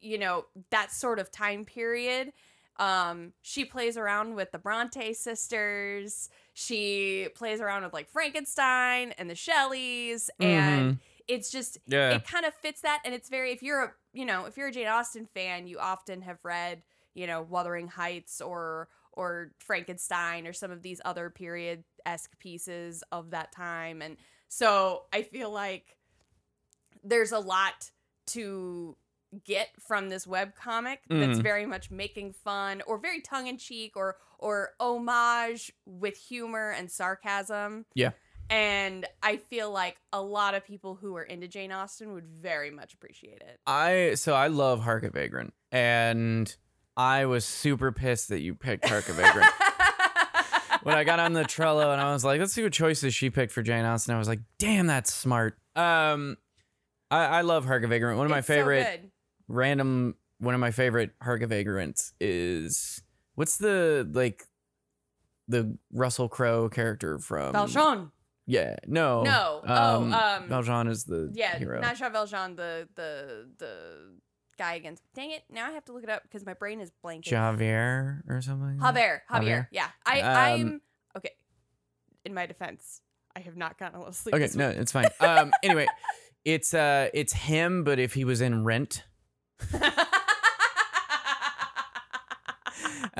you 0.00 0.18
know 0.18 0.46
that 0.70 0.92
sort 0.92 1.18
of 1.18 1.30
time 1.30 1.64
period. 1.64 2.32
Um, 2.76 3.34
she 3.42 3.66
plays 3.66 3.98
around 3.98 4.36
with 4.36 4.52
the 4.52 4.58
Bronte 4.58 5.12
sisters. 5.12 6.30
She 6.54 7.28
plays 7.34 7.60
around 7.60 7.84
with 7.84 7.92
like 7.92 8.08
Frankenstein 8.08 9.12
and 9.18 9.28
the 9.28 9.34
Shelleys, 9.34 10.30
and 10.40 10.98
it's 11.30 11.50
just 11.50 11.78
Yeah. 11.86 12.10
it 12.16 12.26
kind 12.26 12.44
of 12.44 12.52
fits 12.54 12.80
that 12.82 13.00
and 13.04 13.14
it's 13.14 13.28
very 13.28 13.52
if 13.52 13.62
you're 13.62 13.82
a 13.84 13.92
you 14.12 14.24
know 14.24 14.46
if 14.46 14.56
you're 14.56 14.68
a 14.68 14.72
jane 14.72 14.88
austen 14.88 15.26
fan 15.26 15.66
you 15.66 15.78
often 15.78 16.20
have 16.22 16.44
read 16.44 16.82
you 17.14 17.26
know 17.26 17.40
wuthering 17.42 17.88
heights 17.88 18.40
or 18.40 18.88
or 19.12 19.52
frankenstein 19.58 20.46
or 20.46 20.52
some 20.52 20.70
of 20.70 20.82
these 20.82 21.00
other 21.04 21.30
period 21.30 21.84
esque 22.04 22.38
pieces 22.38 23.02
of 23.12 23.30
that 23.30 23.52
time 23.52 24.02
and 24.02 24.16
so 24.48 25.04
i 25.12 25.22
feel 25.22 25.50
like 25.50 25.96
there's 27.02 27.32
a 27.32 27.38
lot 27.38 27.90
to 28.26 28.96
get 29.44 29.68
from 29.80 30.08
this 30.08 30.26
web 30.26 30.54
comic 30.56 31.02
that's 31.08 31.38
Mhm. 31.38 31.42
very 31.42 31.64
much 31.66 31.90
making 31.90 32.32
fun 32.32 32.82
or 32.86 32.98
very 32.98 33.20
tongue-in-cheek 33.20 33.96
or 33.96 34.16
or 34.38 34.74
homage 34.80 35.70
with 35.86 36.16
humor 36.16 36.70
and 36.70 36.90
sarcasm 36.90 37.84
Yeah. 37.94 38.10
And 38.50 39.06
I 39.22 39.36
feel 39.36 39.70
like 39.70 39.96
a 40.12 40.20
lot 40.20 40.54
of 40.54 40.64
people 40.64 40.96
who 41.00 41.16
are 41.16 41.22
into 41.22 41.48
Jane 41.48 41.72
Austen 41.72 42.12
would 42.12 42.26
very 42.26 42.70
much 42.70 42.92
appreciate 42.94 43.40
it. 43.40 43.60
I 43.66 44.14
so 44.16 44.34
I 44.34 44.48
love 44.48 44.80
Hark 44.82 45.04
a 45.04 45.10
Vagrant, 45.10 45.54
and 45.72 46.54
I 46.96 47.26
was 47.26 47.44
super 47.44 47.92
pissed 47.92 48.28
that 48.28 48.40
you 48.40 48.54
picked 48.54 48.88
Hark 48.88 49.08
a 49.08 49.12
Vagrant. 49.12 49.50
when 50.82 50.96
I 50.96 51.04
got 51.04 51.20
on 51.20 51.32
the 51.32 51.42
Trello 51.44 51.92
and 51.92 52.00
I 52.00 52.12
was 52.12 52.24
like, 52.24 52.40
let's 52.40 52.52
see 52.52 52.62
what 52.62 52.72
choices 52.72 53.14
she 53.14 53.30
picked 53.30 53.52
for 53.52 53.62
Jane 53.62 53.84
Austen. 53.84 54.14
I 54.14 54.18
was 54.18 54.28
like, 54.28 54.40
damn, 54.58 54.86
that's 54.86 55.12
smart. 55.12 55.56
Um, 55.76 56.36
I, 57.10 57.24
I 57.24 57.40
love 57.42 57.64
Hark 57.64 57.84
a 57.84 57.86
Vagrant. 57.86 58.18
One 58.18 58.26
of 58.26 58.30
my 58.30 58.38
It's 58.38 58.46
so 58.46 58.54
favorite 58.54 59.00
good. 59.02 59.10
random. 59.48 60.16
One 60.38 60.54
of 60.54 60.60
my 60.60 60.70
favorite 60.70 61.10
Hark 61.22 61.42
a 61.42 61.46
Vagrants 61.46 62.14
is 62.20 63.02
what's 63.34 63.58
the 63.58 64.08
like 64.12 64.44
the 65.48 65.76
Russell 65.92 66.28
Crowe 66.28 66.68
character 66.68 67.18
from 67.18 67.52
Valjean. 67.52 68.10
Yeah, 68.50 68.76
no, 68.86 69.22
No. 69.22 69.62
Oh, 69.66 70.02
um, 70.12 70.48
Valjean 70.48 70.88
is 70.88 71.04
the 71.04 71.30
Yeah, 71.32 71.56
hero. 71.56 71.80
not 71.80 71.96
Jean 71.96 72.12
Valjean, 72.12 72.56
the 72.56 72.88
the 72.96 73.48
the 73.58 73.72
guy 74.58 74.74
against. 74.74 75.02
Dang 75.14 75.30
it! 75.30 75.44
Now 75.48 75.66
I 75.66 75.70
have 75.70 75.84
to 75.84 75.92
look 75.92 76.02
it 76.02 76.10
up 76.10 76.22
because 76.24 76.44
my 76.44 76.54
brain 76.54 76.80
is 76.80 76.90
blanking. 77.04 77.28
Javier 77.32 78.22
or 78.28 78.42
something. 78.42 78.78
Javier, 78.78 79.20
Javier. 79.30 79.44
Javier. 79.44 79.66
Yeah, 79.70 79.88
I 80.04 80.20
Um, 80.20 80.36
I'm 80.36 80.80
okay. 81.18 81.30
In 82.24 82.34
my 82.34 82.46
defense, 82.46 83.02
I 83.36 83.40
have 83.40 83.56
not 83.56 83.78
gotten 83.78 83.94
a 83.94 83.98
little 83.98 84.12
sleep. 84.12 84.34
Okay, 84.34 84.48
no, 84.56 84.68
it's 84.68 84.90
fine. 84.90 85.06
Um, 85.20 85.52
anyway, 85.62 85.86
it's 86.44 86.74
uh, 86.74 87.08
it's 87.14 87.32
him, 87.32 87.84
but 87.84 88.00
if 88.00 88.14
he 88.14 88.24
was 88.24 88.40
in 88.40 88.64
Rent, 88.64 89.04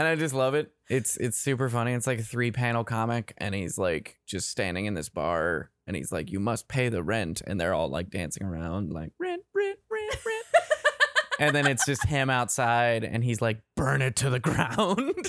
and 0.00 0.08
I 0.08 0.16
just 0.16 0.34
love 0.34 0.54
it. 0.54 0.72
It's 0.88 1.18
it's 1.18 1.38
super 1.38 1.68
funny. 1.68 1.92
It's 1.92 2.06
like 2.06 2.20
a 2.20 2.22
three 2.22 2.50
panel 2.50 2.84
comic, 2.84 3.34
and 3.36 3.54
he's 3.54 3.76
like 3.76 4.18
just 4.26 4.48
standing 4.48 4.86
in 4.86 4.94
this 4.94 5.10
bar, 5.10 5.70
and 5.86 5.94
he's 5.94 6.10
like, 6.10 6.30
"You 6.30 6.40
must 6.40 6.68
pay 6.68 6.88
the 6.88 7.02
rent," 7.02 7.42
and 7.46 7.60
they're 7.60 7.74
all 7.74 7.90
like 7.90 8.08
dancing 8.08 8.46
around, 8.46 8.94
like 8.94 9.12
rent, 9.18 9.42
rent, 9.54 9.78
rent, 9.90 10.18
rent. 10.24 10.46
and 11.38 11.54
then 11.54 11.66
it's 11.66 11.84
just 11.84 12.06
him 12.06 12.30
outside, 12.30 13.04
and 13.04 13.22
he's 13.22 13.42
like, 13.42 13.60
"Burn 13.76 14.00
it 14.00 14.16
to 14.16 14.30
the 14.30 14.40
ground." 14.40 14.78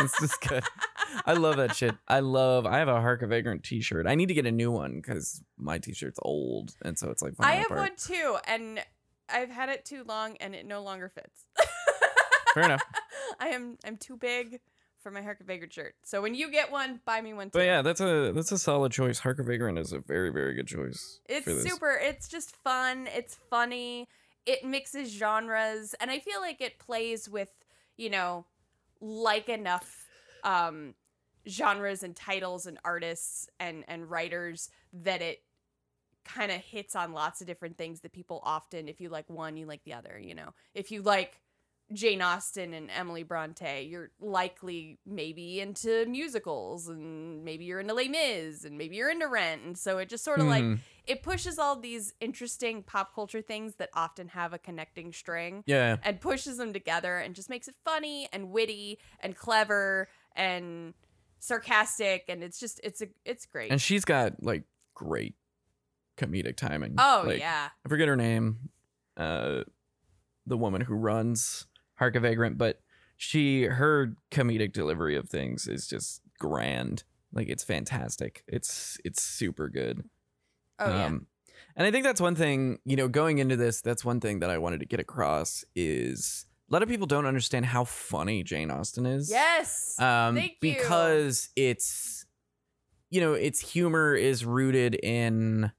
it's 0.00 0.20
just 0.20 0.38
good. 0.46 0.62
I 1.24 1.32
love 1.32 1.56
that 1.56 1.74
shit. 1.74 1.94
I 2.06 2.20
love. 2.20 2.66
I 2.66 2.76
have 2.76 2.88
a 2.88 3.00
Hark 3.00 3.22
a 3.22 3.26
Vagrant 3.26 3.64
T-shirt. 3.64 4.06
I 4.06 4.16
need 4.16 4.28
to 4.28 4.34
get 4.34 4.44
a 4.44 4.52
new 4.52 4.70
one 4.70 4.96
because 4.96 5.42
my 5.56 5.78
T-shirt's 5.78 6.18
old, 6.20 6.74
and 6.84 6.98
so 6.98 7.08
it's 7.08 7.22
like. 7.22 7.32
I 7.38 7.54
have 7.54 7.70
apart. 7.70 7.80
one 7.80 7.96
too, 7.96 8.36
and 8.46 8.84
I've 9.30 9.48
had 9.48 9.70
it 9.70 9.86
too 9.86 10.04
long, 10.04 10.36
and 10.40 10.54
it 10.54 10.66
no 10.66 10.82
longer 10.82 11.08
fits. 11.08 11.46
Fair 12.52 12.64
enough. 12.64 12.82
I 13.46 13.50
am 13.50 13.78
I'm 13.84 13.96
too 13.96 14.16
big 14.16 14.60
for 15.02 15.10
my 15.10 15.22
Hark 15.22 15.40
a 15.40 15.44
Vagrant 15.44 15.72
shirt. 15.72 15.94
So 16.02 16.20
when 16.20 16.34
you 16.34 16.50
get 16.50 16.72
one, 16.72 17.00
buy 17.04 17.20
me 17.20 17.32
one 17.32 17.46
too. 17.46 17.58
But 17.58 17.66
yeah, 17.66 17.82
that's 17.82 18.00
a 18.00 18.32
that's 18.32 18.50
a 18.50 18.58
solid 18.58 18.92
choice. 18.92 19.20
Hark 19.20 19.38
a 19.38 19.44
Vagrant 19.44 19.78
is 19.78 19.92
a 19.92 20.00
very 20.00 20.30
very 20.30 20.54
good 20.54 20.66
choice. 20.66 21.20
It's 21.28 21.46
super. 21.62 21.98
It's 22.02 22.28
just 22.28 22.56
fun. 22.56 23.08
It's 23.14 23.36
funny. 23.48 24.08
It 24.46 24.64
mixes 24.64 25.12
genres, 25.12 25.94
and 26.00 26.10
I 26.10 26.18
feel 26.18 26.40
like 26.40 26.60
it 26.60 26.78
plays 26.78 27.28
with 27.28 27.50
you 27.96 28.10
know 28.10 28.46
like 29.00 29.48
enough 29.48 30.08
um, 30.42 30.94
genres 31.48 32.02
and 32.02 32.16
titles 32.16 32.66
and 32.66 32.78
artists 32.84 33.48
and 33.60 33.84
and 33.86 34.10
writers 34.10 34.70
that 34.92 35.22
it 35.22 35.42
kind 36.24 36.50
of 36.50 36.60
hits 36.60 36.96
on 36.96 37.12
lots 37.12 37.40
of 37.40 37.46
different 37.46 37.78
things 37.78 38.00
that 38.00 38.12
people 38.12 38.40
often, 38.42 38.88
if 38.88 39.00
you 39.00 39.08
like 39.08 39.30
one, 39.30 39.56
you 39.56 39.66
like 39.66 39.84
the 39.84 39.92
other. 39.92 40.20
You 40.20 40.34
know, 40.34 40.52
if 40.74 40.90
you 40.90 41.02
like 41.02 41.40
Jane 41.92 42.20
Austen 42.20 42.74
and 42.74 42.90
Emily 42.90 43.22
Bronte, 43.22 43.82
you're 43.82 44.10
likely 44.20 44.98
maybe 45.06 45.60
into 45.60 46.04
musicals 46.06 46.88
and 46.88 47.44
maybe 47.44 47.64
you're 47.64 47.78
into 47.78 47.94
Les 47.94 48.08
Mis 48.08 48.64
and 48.64 48.76
maybe 48.76 48.96
you're 48.96 49.10
into 49.10 49.28
Rent. 49.28 49.62
And 49.62 49.78
so 49.78 49.98
it 49.98 50.08
just 50.08 50.24
sort 50.24 50.40
of 50.40 50.46
like 50.46 50.64
Mhm. 50.64 50.80
it 51.06 51.22
pushes 51.22 51.60
all 51.60 51.76
these 51.76 52.12
interesting 52.20 52.82
pop 52.82 53.14
culture 53.14 53.40
things 53.40 53.76
that 53.76 53.90
often 53.94 54.28
have 54.28 54.52
a 54.52 54.58
connecting 54.58 55.12
string 55.12 55.62
yeah. 55.66 55.98
and 56.02 56.20
pushes 56.20 56.56
them 56.56 56.72
together 56.72 57.18
and 57.18 57.36
just 57.36 57.48
makes 57.48 57.68
it 57.68 57.76
funny 57.84 58.28
and 58.32 58.50
witty 58.50 58.98
and 59.20 59.36
clever 59.36 60.08
and 60.34 60.92
sarcastic 61.38 62.24
and 62.28 62.42
it's 62.42 62.58
just 62.58 62.80
it's 62.82 63.00
a 63.00 63.06
it's 63.24 63.46
great. 63.46 63.70
And 63.70 63.80
she's 63.80 64.04
got 64.04 64.42
like 64.42 64.64
great 64.94 65.36
comedic 66.16 66.56
timing. 66.56 66.96
oh 66.98 67.22
Like, 67.26 67.38
yeah. 67.38 67.68
I 67.84 67.88
forget 67.88 68.08
her 68.08 68.16
name. 68.16 68.70
Uh, 69.16 69.62
the 70.46 70.56
woman 70.56 70.80
who 70.80 70.94
runs 70.94 71.66
Hark 71.96 72.16
a 72.16 72.20
Vagrant, 72.20 72.58
but 72.58 72.80
she 73.16 73.64
her 73.64 74.14
comedic 74.30 74.72
delivery 74.72 75.16
of 75.16 75.28
things 75.28 75.66
is 75.66 75.86
just 75.86 76.20
grand. 76.38 77.04
Like 77.32 77.48
it's 77.48 77.64
fantastic. 77.64 78.44
It's 78.46 78.98
it's 79.04 79.22
super 79.22 79.68
good. 79.68 80.04
Oh 80.78 80.88
yeah. 80.88 81.06
Um, 81.06 81.26
and 81.76 81.86
I 81.86 81.90
think 81.90 82.04
that's 82.04 82.20
one 82.20 82.34
thing, 82.34 82.78
you 82.84 82.96
know, 82.96 83.08
going 83.08 83.38
into 83.38 83.56
this, 83.56 83.82
that's 83.82 84.04
one 84.04 84.20
thing 84.20 84.40
that 84.40 84.50
I 84.50 84.58
wanted 84.58 84.80
to 84.80 84.86
get 84.86 84.98
across 84.98 85.64
is 85.74 86.46
a 86.70 86.72
lot 86.72 86.82
of 86.82 86.88
people 86.88 87.06
don't 87.06 87.26
understand 87.26 87.66
how 87.66 87.84
funny 87.84 88.42
Jane 88.42 88.70
Austen 88.70 89.04
is. 89.04 89.30
Yes. 89.30 89.94
Um, 89.98 90.36
Thank 90.36 90.52
you. 90.52 90.72
because 90.72 91.50
it's, 91.54 92.24
you 93.10 93.20
know, 93.20 93.34
its 93.34 93.60
humor 93.60 94.14
is 94.14 94.44
rooted 94.44 94.94
in 94.94 95.70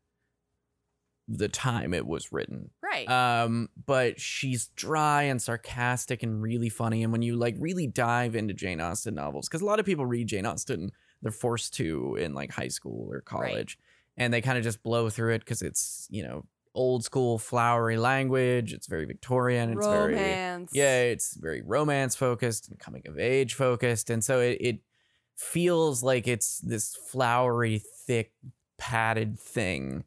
the 1.28 1.50
time 1.50 1.94
it 1.94 2.06
was 2.06 2.32
written. 2.32 2.70
Right. 2.88 3.10
Um, 3.10 3.70
but 3.86 4.20
she's 4.20 4.68
dry 4.76 5.24
and 5.24 5.42
sarcastic 5.42 6.24
and 6.24 6.42
really 6.42 6.70
funny. 6.70 7.04
And 7.04 7.12
when 7.12 7.22
you 7.22 7.36
like 7.36 7.56
really 7.60 7.88
dive 7.88 8.36
into 8.36 8.54
Jane 8.54 8.80
Austen 8.82 9.16
novels, 9.16 9.48
because 9.48 9.62
a 9.62 9.66
lot 9.66 9.80
of 9.80 9.86
people 9.86 10.06
read 10.06 10.28
Jane 10.28 10.46
Austen, 10.46 10.92
they're 11.22 11.32
forced 11.32 11.74
to 11.76 12.16
in 12.16 12.34
like 12.34 12.52
high 12.52 12.68
school 12.68 13.08
or 13.12 13.22
college, 13.22 13.78
and 14.18 14.34
they 14.34 14.42
kind 14.42 14.58
of 14.58 14.64
just 14.64 14.84
blow 14.84 15.10
through 15.10 15.34
it 15.34 15.40
because 15.40 15.62
it's 15.62 16.08
you 16.10 16.24
know 16.24 16.46
old 16.76 17.04
school 17.04 17.38
flowery 17.40 17.98
language. 17.98 18.74
It's 18.74 18.88
very 18.88 19.06
Victorian. 19.06 19.72
It's 19.74 19.86
very 19.88 20.14
Romance. 20.14 20.72
yeah, 20.74 21.02
it's 21.02 21.36
very 21.36 21.62
romance 21.62 22.16
focused 22.16 22.70
and 22.70 22.80
coming 22.80 23.04
of 23.08 23.18
age 23.18 23.56
focused, 23.56 24.10
and 24.10 24.24
so 24.24 24.40
it, 24.40 24.58
it 24.62 24.80
feels 25.36 26.04
like 26.04 26.28
it's 26.28 26.60
this 26.60 26.96
flowery, 26.96 27.82
thick, 28.06 28.32
padded 28.78 29.40
thing. 29.40 30.04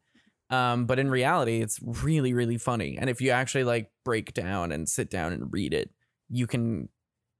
Um, 0.51 0.85
but 0.85 0.99
in 0.99 1.09
reality, 1.09 1.61
it's 1.61 1.79
really, 1.81 2.33
really 2.33 2.57
funny. 2.57 2.97
And 2.99 3.09
if 3.09 3.21
you 3.21 3.31
actually 3.31 3.63
like 3.63 3.89
break 4.03 4.33
down 4.33 4.71
and 4.71 4.87
sit 4.87 5.09
down 5.09 5.33
and 5.33 5.51
read 5.51 5.73
it, 5.73 5.89
you 6.29 6.45
can. 6.45 6.89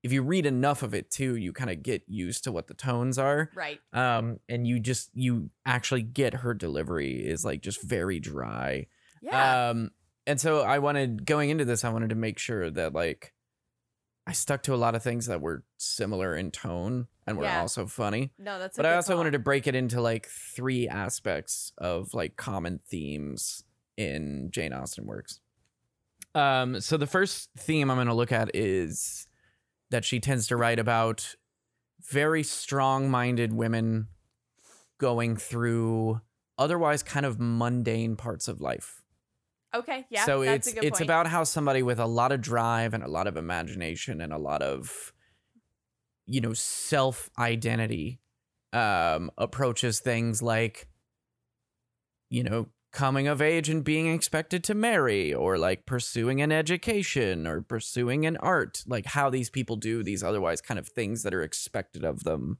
If 0.03 0.11
you 0.11 0.23
read 0.23 0.47
enough 0.47 0.81
of 0.81 0.95
it 0.95 1.11
too, 1.11 1.35
you 1.35 1.53
kind 1.53 1.69
of 1.69 1.83
get 1.83 2.01
used 2.07 2.45
to 2.45 2.51
what 2.51 2.67
the 2.67 2.73
tones 2.73 3.19
are. 3.19 3.51
Right. 3.53 3.79
Um, 3.93 4.39
and 4.49 4.65
you 4.65 4.79
just 4.79 5.11
you 5.13 5.51
actually 5.63 6.01
get 6.01 6.33
her 6.33 6.55
delivery 6.55 7.23
is 7.23 7.45
like 7.45 7.61
just 7.61 7.83
very 7.83 8.19
dry. 8.19 8.87
Yeah. 9.21 9.69
Um, 9.69 9.91
and 10.25 10.41
so 10.41 10.61
I 10.61 10.79
wanted 10.79 11.25
going 11.27 11.51
into 11.51 11.65
this, 11.65 11.83
I 11.83 11.89
wanted 11.89 12.09
to 12.09 12.15
make 12.15 12.39
sure 12.39 12.71
that 12.71 12.93
like 12.93 13.33
I 14.31 14.33
stuck 14.33 14.63
to 14.63 14.73
a 14.73 14.77
lot 14.77 14.95
of 14.95 15.03
things 15.03 15.25
that 15.25 15.41
were 15.41 15.65
similar 15.75 16.33
in 16.37 16.51
tone 16.51 17.07
and 17.27 17.37
were 17.37 17.43
Yeah. 17.43 17.59
also 17.59 17.85
funny. 17.85 18.31
no, 18.39 18.59
that's. 18.59 18.77
But 18.77 18.85
I 18.85 18.95
also 18.95 19.17
wanted 19.17 19.31
to 19.31 19.39
break 19.39 19.67
it 19.67 19.75
into 19.75 19.99
like 19.99 20.25
three 20.27 20.87
aspects 20.87 21.73
of 21.77 22.13
like 22.13 22.37
common 22.37 22.79
themes 22.87 23.65
in 23.97 24.49
Jane 24.49 24.71
Austen 24.71 25.05
works. 25.05 25.41
Um, 26.33 26.79
so 26.79 26.95
the 26.95 27.07
first 27.07 27.49
theme 27.57 27.91
I'm 27.91 27.97
going 27.97 28.07
to 28.07 28.13
look 28.13 28.31
at 28.31 28.55
is 28.55 29.27
that 29.89 30.05
she 30.05 30.21
tends 30.21 30.47
to 30.47 30.55
write 30.55 30.79
about 30.79 31.35
very 32.09 32.41
strong-minded 32.41 33.51
women 33.51 34.07
going 34.97 35.35
through 35.35 36.21
otherwise 36.57 37.03
kind 37.03 37.25
of 37.25 37.37
mundane 37.37 38.15
parts 38.15 38.47
of 38.47 38.61
life. 38.61 39.00
Okay, 39.73 40.05
yeah. 40.09 40.25
so 40.25 40.43
that's 40.43 40.67
it's 40.67 40.75
a 40.75 40.79
good 40.79 40.85
it's 40.85 40.99
point. 40.99 41.07
about 41.07 41.27
how 41.27 41.43
somebody 41.43 41.81
with 41.81 41.99
a 41.99 42.05
lot 42.05 42.31
of 42.31 42.41
drive 42.41 42.93
and 42.93 43.03
a 43.03 43.07
lot 43.07 43.27
of 43.27 43.37
imagination 43.37 44.19
and 44.19 44.33
a 44.33 44.37
lot 44.37 44.61
of 44.61 45.13
you 46.25 46.41
know 46.41 46.53
self 46.53 47.29
identity 47.39 48.19
um 48.73 49.31
approaches 49.37 49.99
things 49.99 50.41
like 50.41 50.87
you 52.29 52.43
know 52.43 52.67
coming 52.91 53.27
of 53.27 53.41
age 53.41 53.69
and 53.69 53.83
being 53.85 54.13
expected 54.13 54.63
to 54.65 54.73
marry 54.73 55.33
or 55.33 55.57
like 55.57 55.85
pursuing 55.85 56.41
an 56.41 56.51
education 56.51 57.47
or 57.47 57.61
pursuing 57.61 58.25
an 58.25 58.35
art 58.37 58.83
like 58.85 59.05
how 59.05 59.29
these 59.29 59.49
people 59.49 59.77
do 59.77 60.03
these 60.03 60.23
otherwise 60.23 60.59
kind 60.59 60.77
of 60.77 60.87
things 60.87 61.23
that 61.23 61.33
are 61.33 61.41
expected 61.43 62.03
of 62.03 62.23
them 62.23 62.57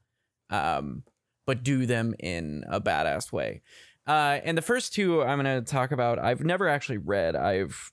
um 0.50 1.04
but 1.46 1.64
do 1.64 1.86
them 1.86 2.14
in 2.20 2.64
a 2.70 2.80
badass 2.80 3.32
way 3.32 3.62
uh, 4.08 4.40
and 4.44 4.58
the 4.58 4.62
first 4.62 4.94
two 4.94 5.22
I'm 5.24 5.42
going 5.42 5.64
to 5.64 5.70
talk 5.72 5.92
about, 5.92 6.20
I've 6.20 6.44
never 6.44 6.68
actually 6.68 6.98
read. 6.98 7.36
I've 7.36 7.92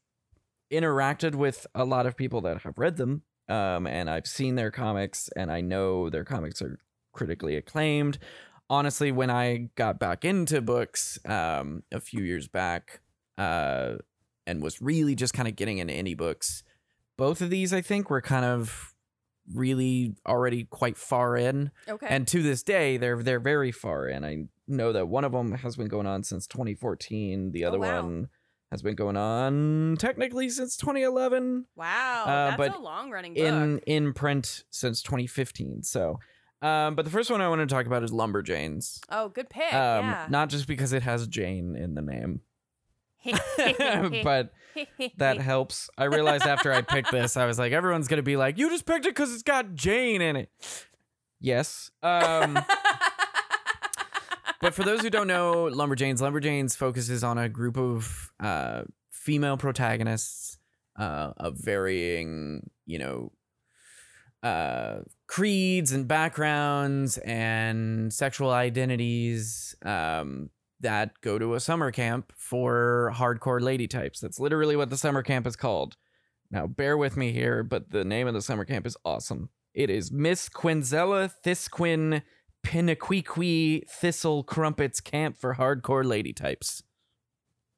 interacted 0.73 1.35
with 1.35 1.67
a 1.75 1.85
lot 1.85 2.07
of 2.07 2.17
people 2.17 2.41
that 2.43 2.62
have 2.62 2.79
read 2.79 2.97
them, 2.97 3.23
um, 3.49 3.87
and 3.87 4.11
I've 4.11 4.27
seen 4.27 4.55
their 4.57 4.71
comics, 4.71 5.29
and 5.37 5.50
I 5.50 5.61
know 5.61 6.11
their 6.11 6.25
comics 6.25 6.61
are 6.62 6.79
critically 7.12 7.57
acclaimed. 7.57 8.19
Honestly, 8.71 9.11
when 9.11 9.31
I 9.31 9.71
got 9.77 9.99
back 9.99 10.25
into 10.25 10.61
books 10.61 11.19
um, 11.25 11.83
a 11.91 12.00
few 12.00 12.23
years 12.23 12.49
back, 12.49 13.00
uh, 13.38 13.95
and 14.47 14.62
was 14.62 14.81
really 14.83 15.15
just 15.15 15.33
kind 15.35 15.49
of 15.49 15.57
getting 15.57 15.79
into 15.79 15.93
indie 15.95 16.17
books, 16.17 16.62
both 17.17 17.41
of 17.41 17.50
these 17.50 17.73
I 17.73 17.81
think 17.81 18.11
were 18.11 18.21
kind 18.23 18.45
of 18.45 18.95
really 19.55 20.15
already 20.27 20.65
quite 20.65 20.97
far 20.99 21.35
in 21.37 21.71
Okay. 21.88 22.07
and 22.11 22.29
to 22.29 22.43
this 22.43 22.62
day 22.62 22.99
they're 22.99 23.23
they're 23.23 23.41
very 23.41 23.73
far 23.73 24.07
in 24.07 24.23
i 24.23 24.45
know 24.69 24.93
that 24.93 25.07
one 25.09 25.25
of 25.25 25.33
them 25.33 25.53
has 25.53 25.77
been 25.77 25.89
going 25.89 26.07
on 26.07 26.23
since 26.23 26.47
2014 26.47 27.53
the 27.53 27.65
Oh, 27.65 27.69
other 27.69 27.79
wow. 27.79 28.03
one 28.03 28.29
has 28.71 28.83
been 28.83 28.95
going 28.95 29.17
on 29.17 29.97
technically 29.99 30.49
since 30.51 30.77
2011 30.77 31.67
wow, 31.77 32.25
uh, 32.25 32.27
that's 32.27 32.57
but 32.59 32.77
a 32.77 32.79
long 32.79 33.11
running 33.11 33.35
book. 33.35 33.43
in 33.45 33.79
in 33.87 34.13
print 34.13 34.65
since 34.71 35.03
2015 35.03 35.83
so 35.83 36.19
um 36.61 36.95
but 36.95 37.05
the 37.05 37.11
first 37.11 37.31
one 37.31 37.41
i 37.41 37.49
want 37.49 37.61
to 37.61 37.67
talk 37.67 37.87
about 37.87 38.03
is 38.03 38.11
lumberjanes 38.11 39.01
oh, 39.11 39.29
good 39.31 39.49
pick. 39.49 39.73
um 39.73 40.05
yeah. 40.07 40.27
not 40.29 40.49
just 40.51 40.67
because 40.67 40.93
it 40.93 41.03
has 41.03 41.27
jane 41.29 41.75
in 41.77 41.95
the 41.95 42.03
name 42.03 42.41
but 44.23 44.53
that 45.17 45.41
helps. 45.41 45.91
I 45.99 46.05
realized 46.05 46.45
after 46.45 46.73
I 46.73 46.83
picked 46.83 47.11
this, 47.11 47.37
I 47.37 47.47
was 47.47 47.59
like, 47.59 47.73
everyone's 47.73 48.07
gonna 48.09 48.23
be 48.23 48.37
like, 48.37 48.59
you 48.59 48.71
just 48.71 48.87
picked 48.87 49.07
it 49.07 49.11
because 49.11 49.33
it's 49.35 49.43
got 49.43 49.75
Jane 49.75 50.23
in 50.23 50.37
it. 50.37 50.51
Yes. 51.41 51.91
Um, 52.03 52.59
but 54.61 54.75
for 54.75 54.83
those 54.83 55.00
who 55.00 55.11
don't 55.11 55.27
know, 55.27 55.69
Lumberjanes, 55.71 56.21
Lumberjanes 56.21 56.77
focuses 56.77 57.23
on 57.23 57.38
a 57.38 57.49
group 57.49 57.77
of 57.77 58.33
uh, 58.41 58.83
female 59.11 59.57
protagonists 59.57 60.59
uh, 60.99 61.33
of 61.37 61.57
varying, 61.59 62.71
you 62.87 62.99
know, 62.99 63.33
uh, 64.43 64.99
creeds 65.27 65.93
and 65.93 66.07
backgrounds 66.07 67.19
and 67.19 68.12
sexual 68.12 68.50
identities 68.50 69.75
um, 69.85 70.50
that 70.81 71.21
go 71.21 71.38
to 71.38 71.55
a 71.55 71.61
summer 71.61 71.91
camp 71.91 72.33
for 72.37 73.12
hardcore 73.17 73.61
lady 73.61 73.88
types. 73.88 74.21
That's 74.21 74.38
literally 74.38 74.77
what 74.77 74.91
the 74.91 74.97
summer 74.97 75.23
camp 75.23 75.47
is 75.47 75.57
called. 75.57 75.97
Now, 76.50 76.67
bear 76.67 76.97
with 76.97 77.17
me 77.17 77.33
here, 77.33 77.62
but 77.62 77.91
the 77.91 78.05
name 78.05 78.27
of 78.27 78.35
the 78.35 78.43
summer 78.43 78.65
camp 78.65 78.87
is 78.87 78.97
awesome. 79.05 79.50
It 79.75 79.91
is 79.91 80.11
Miss 80.11 80.49
Quinzella 80.49 81.31
Thiskwin 81.45 82.23
Penniquiqul 82.65 83.88
Thistle 83.88 84.43
Crumpets 84.43 85.00
Camp 85.00 85.37
for 85.37 85.55
Hardcore 85.55 86.05
Lady 86.05 86.33
Types. 86.33 86.83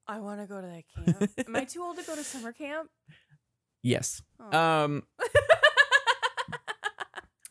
I 0.07 0.19
want 0.19 0.41
to 0.41 0.47
go 0.47 0.61
to 0.61 0.67
that 0.67 1.19
camp. 1.19 1.31
Am 1.47 1.57
I 1.57 1.65
too 1.65 1.83
old 1.83 1.97
to 1.99 2.03
go 2.03 2.17
to 2.17 2.25
summer 2.25 2.53
camp? 2.53 2.91
Yes. 3.83 4.23
Oh. 4.41 4.59
Um, 4.59 5.05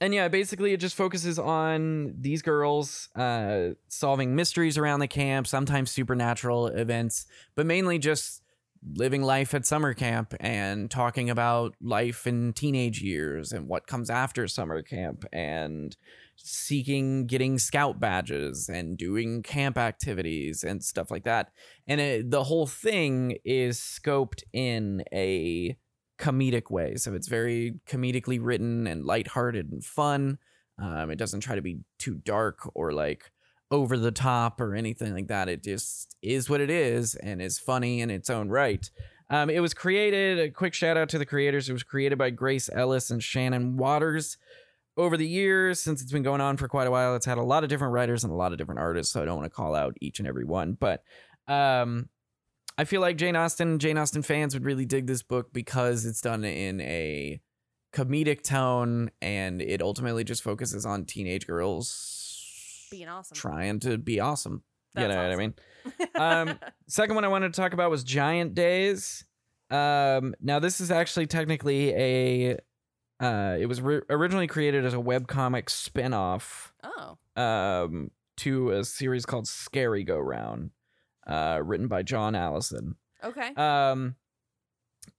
and 0.01 0.13
yeah, 0.13 0.27
basically 0.27 0.73
it 0.73 0.77
just 0.77 0.95
focuses 0.95 1.39
on 1.39 2.15
these 2.19 2.41
girls 2.41 3.08
uh, 3.15 3.69
solving 3.88 4.36
mysteries 4.36 4.77
around 4.77 4.99
the 4.99 5.08
camp, 5.08 5.47
sometimes 5.47 5.91
supernatural 5.91 6.67
events, 6.67 7.25
but 7.56 7.65
mainly 7.65 7.97
just 7.97 8.41
living 8.95 9.21
life 9.21 9.53
at 9.53 9.65
summer 9.65 9.93
camp 9.93 10.34
and 10.39 10.89
talking 10.89 11.30
about 11.30 11.75
life 11.82 12.25
in 12.25 12.53
teenage 12.53 13.01
years 13.01 13.51
and 13.51 13.67
what 13.67 13.88
comes 13.88 14.10
after 14.10 14.47
summer 14.47 14.82
camp 14.82 15.25
and 15.34 15.97
seeking 16.41 17.25
getting 17.25 17.60
scout 17.60 17.99
badges 17.99 18.69
and 18.69 18.97
doing 18.97 19.43
camp 19.43 19.78
activities 19.78 20.63
and 20.63 20.84
stuff 20.84 21.12
like 21.12 21.23
that. 21.23 21.52
And 21.88 22.02
it, 22.02 22.32
the 22.32 22.43
whole 22.43 22.67
thing 22.67 23.38
is 23.43 23.80
scoped 23.80 24.43
in 24.54 25.04
a 25.13 25.78
comedic 26.19 26.69
way. 26.69 26.95
So 26.95 27.13
it's 27.13 27.28
very 27.28 27.80
comedically 27.88 28.39
written 28.41 28.88
and 28.88 29.06
lighthearted 29.06 29.71
and 29.71 29.84
fun. 29.84 30.38
Um, 30.82 31.12
it 31.12 31.17
doesn't 31.17 31.41
try 31.41 31.56
to 31.56 31.62
be 31.62 31.80
too 31.97 32.15
dark 32.15 32.60
or 32.73 32.91
like 32.91 33.32
over 33.71 33.97
the 33.97 34.12
top 34.12 34.60
or 34.60 34.75
anything 34.75 35.13
like 35.13 35.28
that. 35.28 35.49
It 35.49 35.63
just 35.63 36.15
is 36.21 36.49
what 36.49 36.62
it 36.62 36.69
is 36.69 37.15
and 37.15 37.41
is 37.41 37.60
funny 37.60 38.02
in 38.02 38.10
its 38.10 38.30
own 38.30 38.49
right. 38.49 38.89
Um, 39.30 39.49
it 39.49 39.60
was 39.60 39.75
created, 39.75 40.39
a 40.39 40.49
quick 40.49 40.73
shout 40.73 40.97
out 40.97 41.10
to 41.10 41.19
the 41.19 41.25
creators. 41.25 41.69
It 41.69 41.73
was 41.73 41.84
created 41.84 42.17
by 42.17 42.32
Grace 42.32 42.69
Ellis 42.73 43.12
and 43.12 43.21
Shannon 43.21 43.78
Watters. 43.78 44.38
Over 44.99 45.15
the 45.15 45.25
years, 45.27 45.79
since 45.79 46.01
it's 46.01 46.12
been 46.12 46.23
going 46.23 46.41
on 46.41 46.57
for 46.57 46.67
quite 46.67 46.88
a 46.88 46.91
while, 46.91 47.15
it's 47.15 47.25
had 47.25 47.38
a 47.38 47.43
lot 47.43 47.63
of 47.63 47.69
different 47.69 47.93
writers 47.93 48.25
and 48.25 48.33
a 48.33 48.35
lot 48.35 48.51
of 48.51 48.57
different 48.57 48.81
artists. 48.81 49.13
So 49.13 49.21
I 49.21 49.25
don't 49.25 49.38
want 49.38 49.45
to 49.45 49.55
call 49.55 49.73
out 49.73 49.95
each 50.01 50.19
and 50.19 50.27
every 50.27 50.43
one. 50.43 50.73
But 50.73 51.03
um, 51.47 52.09
I 52.77 52.83
feel 52.83 52.99
like 52.99 53.15
Jane 53.15 53.38
Austen, 53.38 53.79
Jane 53.79 53.97
Austen 53.97 54.21
fans 54.23 54.53
would 54.53 54.65
really 54.65 54.85
dig 54.85 55.07
this 55.07 55.23
book 55.23 55.53
because 55.53 56.05
it's 56.05 56.19
done 56.19 56.43
in 56.43 56.81
a 56.81 57.39
comedic 57.93 58.43
tone 58.43 59.09
and 59.21 59.62
it 59.62 59.81
ultimately 59.81 60.23
just 60.25 60.43
focuses 60.43 60.85
on 60.85 61.05
teenage 61.05 61.47
girls 61.47 62.88
Being 62.91 63.07
awesome. 63.07 63.35
trying 63.35 63.79
to 63.79 63.97
be 63.97 64.19
awesome. 64.19 64.63
you 64.97 65.07
That's 65.07 65.15
know 65.15 65.23
what 65.23 65.31
I 65.31 65.35
mean? 65.35 65.53
Um, 66.15 66.59
Second 66.88 67.15
one 67.15 67.23
I 67.25 67.29
wanted 67.29 67.53
to 67.53 67.59
talk 67.62 67.73
about 67.73 67.89
was 67.89 68.03
Giant 68.03 68.53
Days. 68.53 69.23
Um, 69.71 70.35
now 70.41 70.59
this 70.59 70.81
is 70.81 70.91
actually 70.91 71.27
technically 71.27 71.93
a. 71.93 72.57
Uh, 73.19 73.58
it 73.60 73.65
was 73.65 73.82
ri- 73.82 74.01
originally 74.10 74.47
created 74.47 74.86
as 74.86 74.93
a 74.93 74.97
webcomic 74.97 75.69
spin-off 75.69 76.73
oh, 76.84 77.17
um, 77.41 78.12
to 78.38 78.71
a 78.71 78.86
series 78.86 79.25
called 79.25 79.47
Scary 79.47 80.03
Go 80.03 80.17
Round, 80.17 80.71
uh, 81.27 81.60
written 81.63 81.88
by 81.88 82.01
John 82.01 82.34
Allison. 82.36 82.95
okay. 83.23 83.53
Um, 83.55 84.15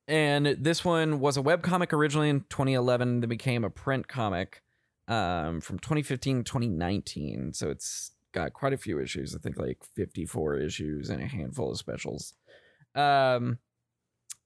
and 0.09 0.47
this 0.47 0.85
one 0.85 1.21
was 1.21 1.37
a 1.37 1.43
webcomic 1.43 1.93
originally 1.93 2.31
in 2.31 2.41
2011, 2.49 3.21
then 3.21 3.29
became 3.29 3.65
a 3.65 3.71
print 3.71 4.09
comic 4.09 4.63
um, 5.07 5.61
from 5.61 5.79
2015 5.79 6.39
to 6.39 6.43
2019. 6.45 7.53
So 7.53 7.71
it's 7.71 8.13
got 8.33 8.53
quite 8.53 8.73
a 8.73 8.79
few 8.79 9.01
issues. 9.01 9.35
I 9.35 9.39
think 9.39 9.59
like 9.59 9.79
54 9.95 10.57
issues 10.57 11.11
and 11.11 11.23
a 11.23 11.27
handful 11.27 11.71
of 11.71 11.79
specials. 11.79 12.35
Um, 12.95 13.59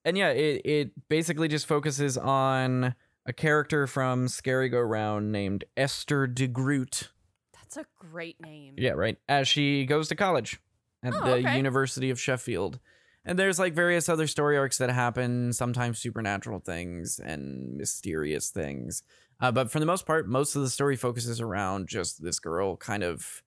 and 0.05 0.19
yeah, 0.19 0.31
it, 0.31 0.63
it 0.65 1.09
basically 1.09 1.49
just 1.49 1.67
focuses 1.67 2.19
on 2.19 2.95
a 3.27 3.33
character 3.33 3.87
from 3.87 4.29
Scary 4.29 4.69
Go 4.69 4.81
Round 4.81 5.33
named 5.33 5.65
Esther 5.77 6.27
DeGroot. 6.29 7.09
That's 7.55 7.77
a 7.77 7.87
great 7.99 8.41
name. 8.41 8.75
Yeah, 8.77 8.93
right. 8.93 9.17
As 9.29 9.49
she 9.49 9.87
goes 9.87 10.09
to 10.09 10.15
college 10.15 10.61
at 11.03 11.15
Oh, 11.15 11.25
the 11.25 11.33
okay. 11.35 11.57
University 11.57 12.11
of 12.11 12.21
Sheffield. 12.21 12.79
And 13.25 13.39
there's 13.39 13.59
like 13.59 13.73
various 13.75 14.09
other 14.09 14.27
story 14.27 14.59
arcs 14.59 14.77
that 14.79 14.91
happen, 14.91 15.53
sometimes 15.55 15.99
supernatural 15.99 16.61
things 16.61 17.19
and 17.19 17.77
mysterious 17.77 18.51
things. 18.51 19.03
Uh, 19.41 19.51
but 19.51 19.71
for 19.71 19.81
the 19.81 19.87
most 19.87 20.05
part, 20.07 20.29
most 20.29 20.55
of 20.55 20.63
the 20.63 20.69
story 20.69 20.95
focuses 20.95 21.41
around 21.41 21.89
just 21.89 22.23
this 22.23 22.39
girl 22.39 22.77
kind 22.77 23.03
of 23.03 23.43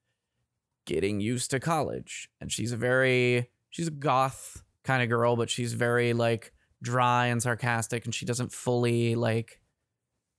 getting 0.86 1.20
used 1.20 1.52
to 1.52 1.60
college. 1.60 2.30
And 2.42 2.52
she's 2.52 2.72
a 2.72 2.78
very, 2.78 3.52
she's 3.70 3.88
a 3.88 3.92
goth 3.92 4.64
kind 4.84 5.04
of 5.04 5.10
girl, 5.10 5.36
but 5.36 5.50
she's 5.50 5.74
very 5.74 6.14
like 6.14 6.54
dry 6.82 7.28
and 7.28 7.42
sarcastic 7.42 8.06
and 8.06 8.14
she 8.16 8.26
doesn't 8.26 8.52
fully 8.52 9.14
like 9.16 9.62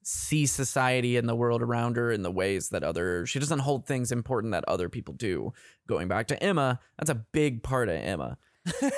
see 0.02 0.46
society 0.46 1.16
and 1.16 1.28
the 1.28 1.34
world 1.34 1.60
around 1.62 1.96
her 1.96 2.10
in 2.10 2.22
the 2.22 2.30
ways 2.30 2.70
that 2.70 2.82
other 2.82 3.26
she 3.26 3.38
doesn't 3.38 3.58
hold 3.58 3.84
things 3.84 4.10
important 4.10 4.52
that 4.52 4.64
other 4.66 4.88
people 4.88 5.12
do 5.14 5.52
going 5.86 6.08
back 6.08 6.26
to 6.26 6.42
emma 6.42 6.80
that's 6.98 7.10
a 7.10 7.14
big 7.14 7.62
part 7.62 7.88
of 7.88 7.94
emma 7.96 8.38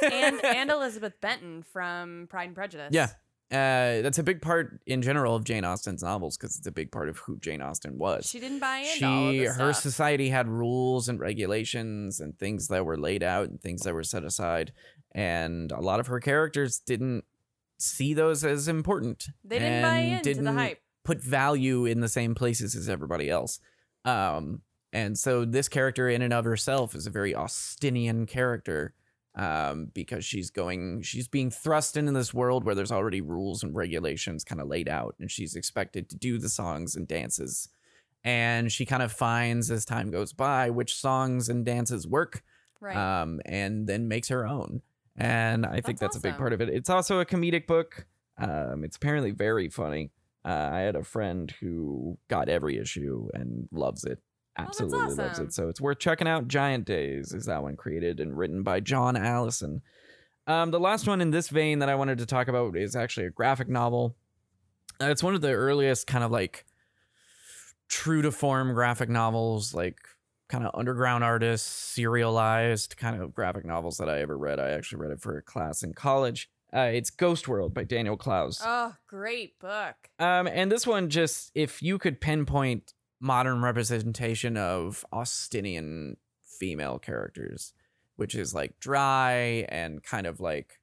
and 0.03 0.45
and 0.45 0.71
Elizabeth 0.71 1.15
Bennet 1.21 1.65
from 1.67 2.27
Pride 2.31 2.47
and 2.47 2.55
Prejudice. 2.55 2.91
yeah 2.93 3.09
uh, 3.53 4.01
that's 4.03 4.19
a 4.19 4.23
big 4.23 4.41
part 4.41 4.81
in 4.87 5.03
general 5.03 5.35
of 5.35 5.43
jane 5.43 5.65
austen's 5.65 6.03
novels 6.05 6.37
because 6.37 6.57
it's 6.57 6.69
a 6.69 6.73
big 6.73 6.93
part 6.93 7.09
of 7.09 7.19
who 7.19 7.37
jane 7.39 7.61
austen 7.61 7.99
was 7.99 8.27
She 8.31 8.39
didn't 8.39 8.61
buy 8.61 8.79
into 8.79 8.93
she 8.99 9.05
all 9.05 9.29
of 9.31 9.35
this 9.37 9.57
her 9.57 9.73
stuff. 9.73 9.83
society 9.83 10.29
had 10.29 10.47
rules 10.49 11.09
and 11.09 11.19
regulations 11.19 12.21
and 12.21 12.39
things 12.39 12.69
that 12.69 12.85
were 12.87 12.97
laid 12.97 13.25
out 13.25 13.49
and 13.49 13.61
things 13.61 13.83
that 13.83 13.95
were 13.95 14.05
set 14.05 14.23
aside 14.25 14.73
and 15.13 15.73
a 15.73 15.81
lot 15.81 15.99
of 15.99 16.07
her 16.07 16.21
characters 16.21 16.79
didn't 16.79 17.25
see 17.79 18.15
those 18.15 18.45
as 18.45 18.69
important 18.69 19.27
They 19.43 19.59
didn't 19.59 19.83
buy 19.83 19.99
into 19.99 20.23
the 20.29 20.35
didn't 20.35 20.57
hype. 20.57 20.79
Put 21.05 21.23
value 21.23 21.87
in 21.87 22.01
the 22.01 22.09
same 22.09 22.35
places 22.35 22.75
as 22.77 22.89
everybody 22.89 23.31
else 23.31 23.59
um 24.05 24.63
and 24.93 25.19
so 25.19 25.45
this 25.45 25.69
character 25.69 26.09
in 26.09 26.23
and 26.23 26.33
of 26.33 26.45
herself 26.45 26.95
is 26.95 27.07
a 27.07 27.11
very 27.11 27.35
austenian 27.35 28.27
character 28.27 28.95
um, 29.37 29.91
because 29.95 30.25
she's 30.25 30.51
going, 30.51 31.03
she's 31.03 31.29
being 31.29 31.51
thrust 31.51 31.97
into 31.97 32.13
this 32.13 32.35
world 32.35 32.65
where 32.65 32.75
there's 32.75 32.91
already 32.91 33.21
rules 33.21 33.63
and 33.63 33.75
regulations 33.75 34.43
kind 34.43 34.61
of 34.61 34.67
laid 34.67 34.89
out, 34.89 35.15
and 35.21 35.31
she's 35.31 35.55
expected 35.55 36.11
to 36.11 36.17
do 36.17 36.39
the 36.39 36.49
songs 36.49 36.97
and 36.97 37.07
dances. 37.07 37.69
And 38.25 38.71
she 38.71 38.85
kind 38.85 39.03
of 39.03 39.13
finds 39.13 39.71
as 39.71 39.85
time 39.85 40.11
goes 40.11 40.33
by 40.33 40.71
which 40.71 40.95
songs 40.97 41.49
and 41.49 41.65
dances 41.65 42.07
work, 42.07 42.43
Right. 42.81 42.97
um, 42.97 43.41
and 43.47 43.87
then 43.87 44.09
makes 44.09 44.29
her 44.29 44.47
own. 44.47 44.83
And 45.17 45.65
I 45.65 45.81
think 45.81 46.01
That's 46.01 46.01
that's 46.01 46.17
a 46.17 46.21
big 46.21 46.37
part 46.37 46.53
of 46.53 46.61
it. 46.61 46.69
It's 46.69 46.91
also 46.91 47.21
a 47.21 47.25
comedic 47.25 47.67
book. 47.67 48.07
Um, 48.37 48.83
it's 48.85 48.97
apparently 48.97 49.31
very 49.31 49.69
funny. 49.69 50.11
Uh, 50.45 50.71
I 50.73 50.79
had 50.81 50.97
a 50.97 51.05
friend 51.05 51.53
who 51.61 52.19
got 52.29 52.49
every 52.49 52.79
issue 52.79 53.29
and 53.35 53.69
loves 53.73 54.05
it. 54.05 54.19
Oh, 54.59 54.63
Absolutely 54.65 55.15
loves 55.15 55.39
it. 55.39 55.53
So 55.53 55.69
it's 55.69 55.81
worth 55.81 55.99
checking 55.99 56.27
out. 56.29 56.49
Giant 56.49 56.85
Days 56.85 57.33
is 57.33 57.47
that 57.47 57.63
one 57.63 57.77
created 57.77 58.21
and 58.21 58.37
written 58.37 58.63
by 58.63 58.81
John 58.81 59.17
Allison. 59.17 59.83
Um, 60.47 60.71
the 60.71 60.81
last 60.81 61.07
one 61.07 61.21
in 61.21 61.31
this 61.31 61.49
vein 61.49 61.79
that 61.81 61.89
I 61.89 61.95
wanted 61.95 62.19
to 62.19 62.27
talk 62.27 62.49
about 62.49 62.77
is 62.77 62.97
actually 62.97 63.27
a 63.27 63.31
graphic 63.31 63.69
novel. 63.69 64.17
Uh, 65.01 65.07
it's 65.07 65.23
one 65.23 65.35
of 65.35 65.41
the 65.43 65.53
earliest 65.53 66.07
kind 66.07 66.25
of 66.25 66.31
like 66.31 66.65
true 67.89 68.23
to 68.23 68.33
form 68.33 68.73
graphic 68.75 69.09
novels, 69.09 69.75
like 69.75 69.99
kind 70.49 70.65
of 70.67 70.73
underground 70.75 71.23
artists, 71.23 71.69
serialized 71.69 72.97
kind 72.97 73.21
of 73.21 73.35
graphic 73.35 73.65
novels 73.65 73.99
that 73.99 74.09
I 74.09 74.21
ever 74.21 74.37
read. 74.37 74.59
I 74.59 74.71
actually 74.71 75.03
read 75.03 75.13
it 75.13 75.21
for 75.21 75.37
a 75.37 75.43
class 75.43 75.83
in 75.83 75.93
college. 75.93 76.51
Uh, 76.75 76.91
it's 76.93 77.11
Ghost 77.11 77.49
World 77.49 77.75
by 77.75 77.85
Daniel 77.85 78.17
Clowes. 78.17 78.61
oh, 78.65 78.95
great 79.07 79.59
book. 79.59 79.97
Um, 80.19 80.47
and 80.47 80.71
this 80.71 80.87
one 80.87 81.11
just 81.11 81.51
if 81.55 81.83
you 81.83 81.99
could 81.99 82.21
pinpoint 82.21 82.95
modern 83.21 83.63
representation 83.63 84.57
of 84.57 85.05
Austenian 85.13 86.17
female 86.45 86.99
characters, 86.99 87.73
which 88.17 88.35
is 88.35 88.55
like 88.55 88.79
dry 88.79 89.67
and 89.69 90.03
kind 90.03 90.27
of 90.27 90.41
like 90.41 90.79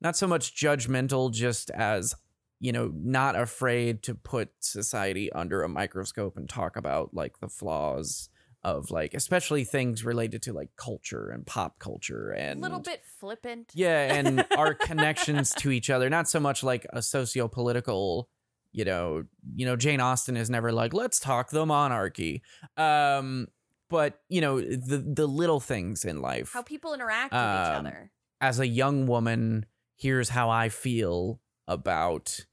not 0.00 0.16
so 0.16 0.26
much 0.26 0.56
judgmental, 0.56 1.32
just 1.32 1.70
as 1.70 2.14
you 2.60 2.72
know, 2.72 2.90
not 2.94 3.36
afraid 3.38 4.02
to 4.02 4.14
put 4.14 4.50
society 4.60 5.30
under 5.32 5.62
a 5.62 5.68
microscope 5.68 6.36
and 6.36 6.48
talk 6.48 6.76
about 6.76 7.14
like 7.14 7.38
the 7.40 7.48
flaws 7.48 8.28
of 8.64 8.90
like 8.90 9.14
especially 9.14 9.64
things 9.64 10.04
related 10.04 10.42
to 10.42 10.52
like 10.52 10.70
culture 10.76 11.30
and 11.30 11.46
pop 11.46 11.78
culture 11.78 12.30
and 12.32 12.58
A 12.58 12.62
little 12.62 12.80
bit 12.80 13.02
flippant. 13.20 13.70
yeah, 13.74 14.14
and 14.14 14.44
our 14.56 14.74
connections 14.90 15.50
to 15.58 15.70
each 15.70 15.90
other, 15.90 16.10
not 16.10 16.28
so 16.28 16.40
much 16.40 16.62
like 16.64 16.84
a 16.92 17.00
socio-political, 17.02 18.28
you 18.72 18.84
know, 18.84 19.24
you 19.54 19.64
know, 19.64 19.76
Jane 19.76 20.00
Austen 20.00 20.36
is 20.36 20.50
never 20.50 20.72
like, 20.72 20.92
let's 20.92 21.20
talk 21.20 21.50
the 21.50 21.64
monarchy. 21.66 22.42
Um, 22.76 23.46
but 23.88 24.20
you 24.28 24.40
know, 24.40 24.60
the 24.60 24.98
the 24.98 25.26
little 25.26 25.60
things 25.60 26.04
in 26.04 26.20
life. 26.20 26.50
How 26.52 26.62
people 26.62 26.92
interact 26.94 27.32
with 27.32 27.40
each 27.40 27.76
Um, 27.76 27.86
other. 27.86 28.10
As 28.40 28.60
a 28.60 28.66
young 28.66 29.06
woman, 29.06 29.66
here's 29.96 30.28
how 30.30 30.50
I 30.50 30.68
feel 30.68 31.40
about 31.66 32.44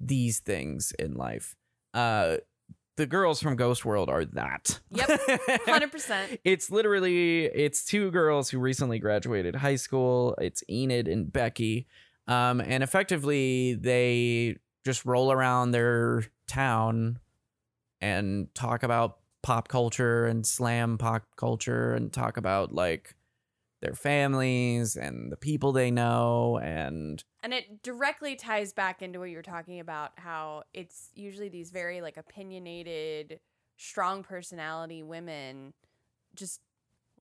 these 0.00 0.40
things 0.40 0.92
in 0.98 1.14
life. 1.14 1.54
Uh 1.94 2.38
the 2.96 3.06
girls 3.06 3.40
from 3.40 3.56
Ghost 3.56 3.84
World 3.84 4.08
are 4.08 4.24
that. 4.24 4.80
Yep, 4.90 5.08
100%. 5.08 6.38
It's 6.44 6.70
literally 6.70 7.44
it's 7.44 7.84
two 7.84 8.10
girls 8.10 8.50
who 8.50 8.58
recently 8.58 8.98
graduated 8.98 9.56
high 9.56 9.76
school. 9.76 10.34
It's 10.40 10.62
Enid 10.70 11.08
and 11.08 11.32
Becky. 11.32 11.86
Um, 12.28 12.60
and 12.60 12.82
effectively 12.82 13.74
they 13.74 14.56
just 14.84 15.04
roll 15.04 15.32
around 15.32 15.72
their 15.72 16.24
town 16.46 17.18
and 18.00 18.54
talk 18.54 18.82
about 18.82 19.18
pop 19.42 19.68
culture 19.68 20.26
and 20.26 20.46
slam 20.46 20.98
pop 20.98 21.24
culture 21.36 21.92
and 21.94 22.12
talk 22.12 22.36
about 22.36 22.72
like 22.72 23.15
their 23.86 23.94
families 23.94 24.96
and 24.96 25.30
the 25.30 25.36
people 25.36 25.70
they 25.70 25.92
know 25.92 26.58
and 26.60 27.22
And 27.44 27.54
it 27.54 27.84
directly 27.84 28.34
ties 28.34 28.72
back 28.72 29.00
into 29.00 29.20
what 29.20 29.30
you 29.30 29.36
were 29.36 29.42
talking 29.42 29.78
about 29.78 30.10
how 30.16 30.64
it's 30.74 31.10
usually 31.14 31.48
these 31.48 31.70
very 31.70 32.00
like 32.00 32.16
opinionated, 32.16 33.38
strong 33.76 34.24
personality 34.24 35.04
women 35.04 35.72
just 36.34 36.60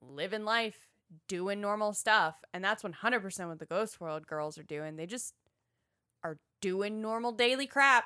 living 0.01 0.43
life, 0.43 0.89
doing 1.28 1.62
normal 1.62 1.93
stuff. 1.93 2.36
And 2.51 2.63
that's 2.63 2.82
100% 2.82 3.47
what 3.47 3.60
the 3.60 3.65
Ghost 3.67 4.01
World 4.01 4.25
girls 4.25 4.58
are 4.58 4.63
doing. 4.63 4.95
They 4.95 5.06
just 5.06 5.36
are 6.23 6.39
doing 6.62 6.99
normal 6.99 7.32
daily 7.32 7.67
crap, 7.67 8.06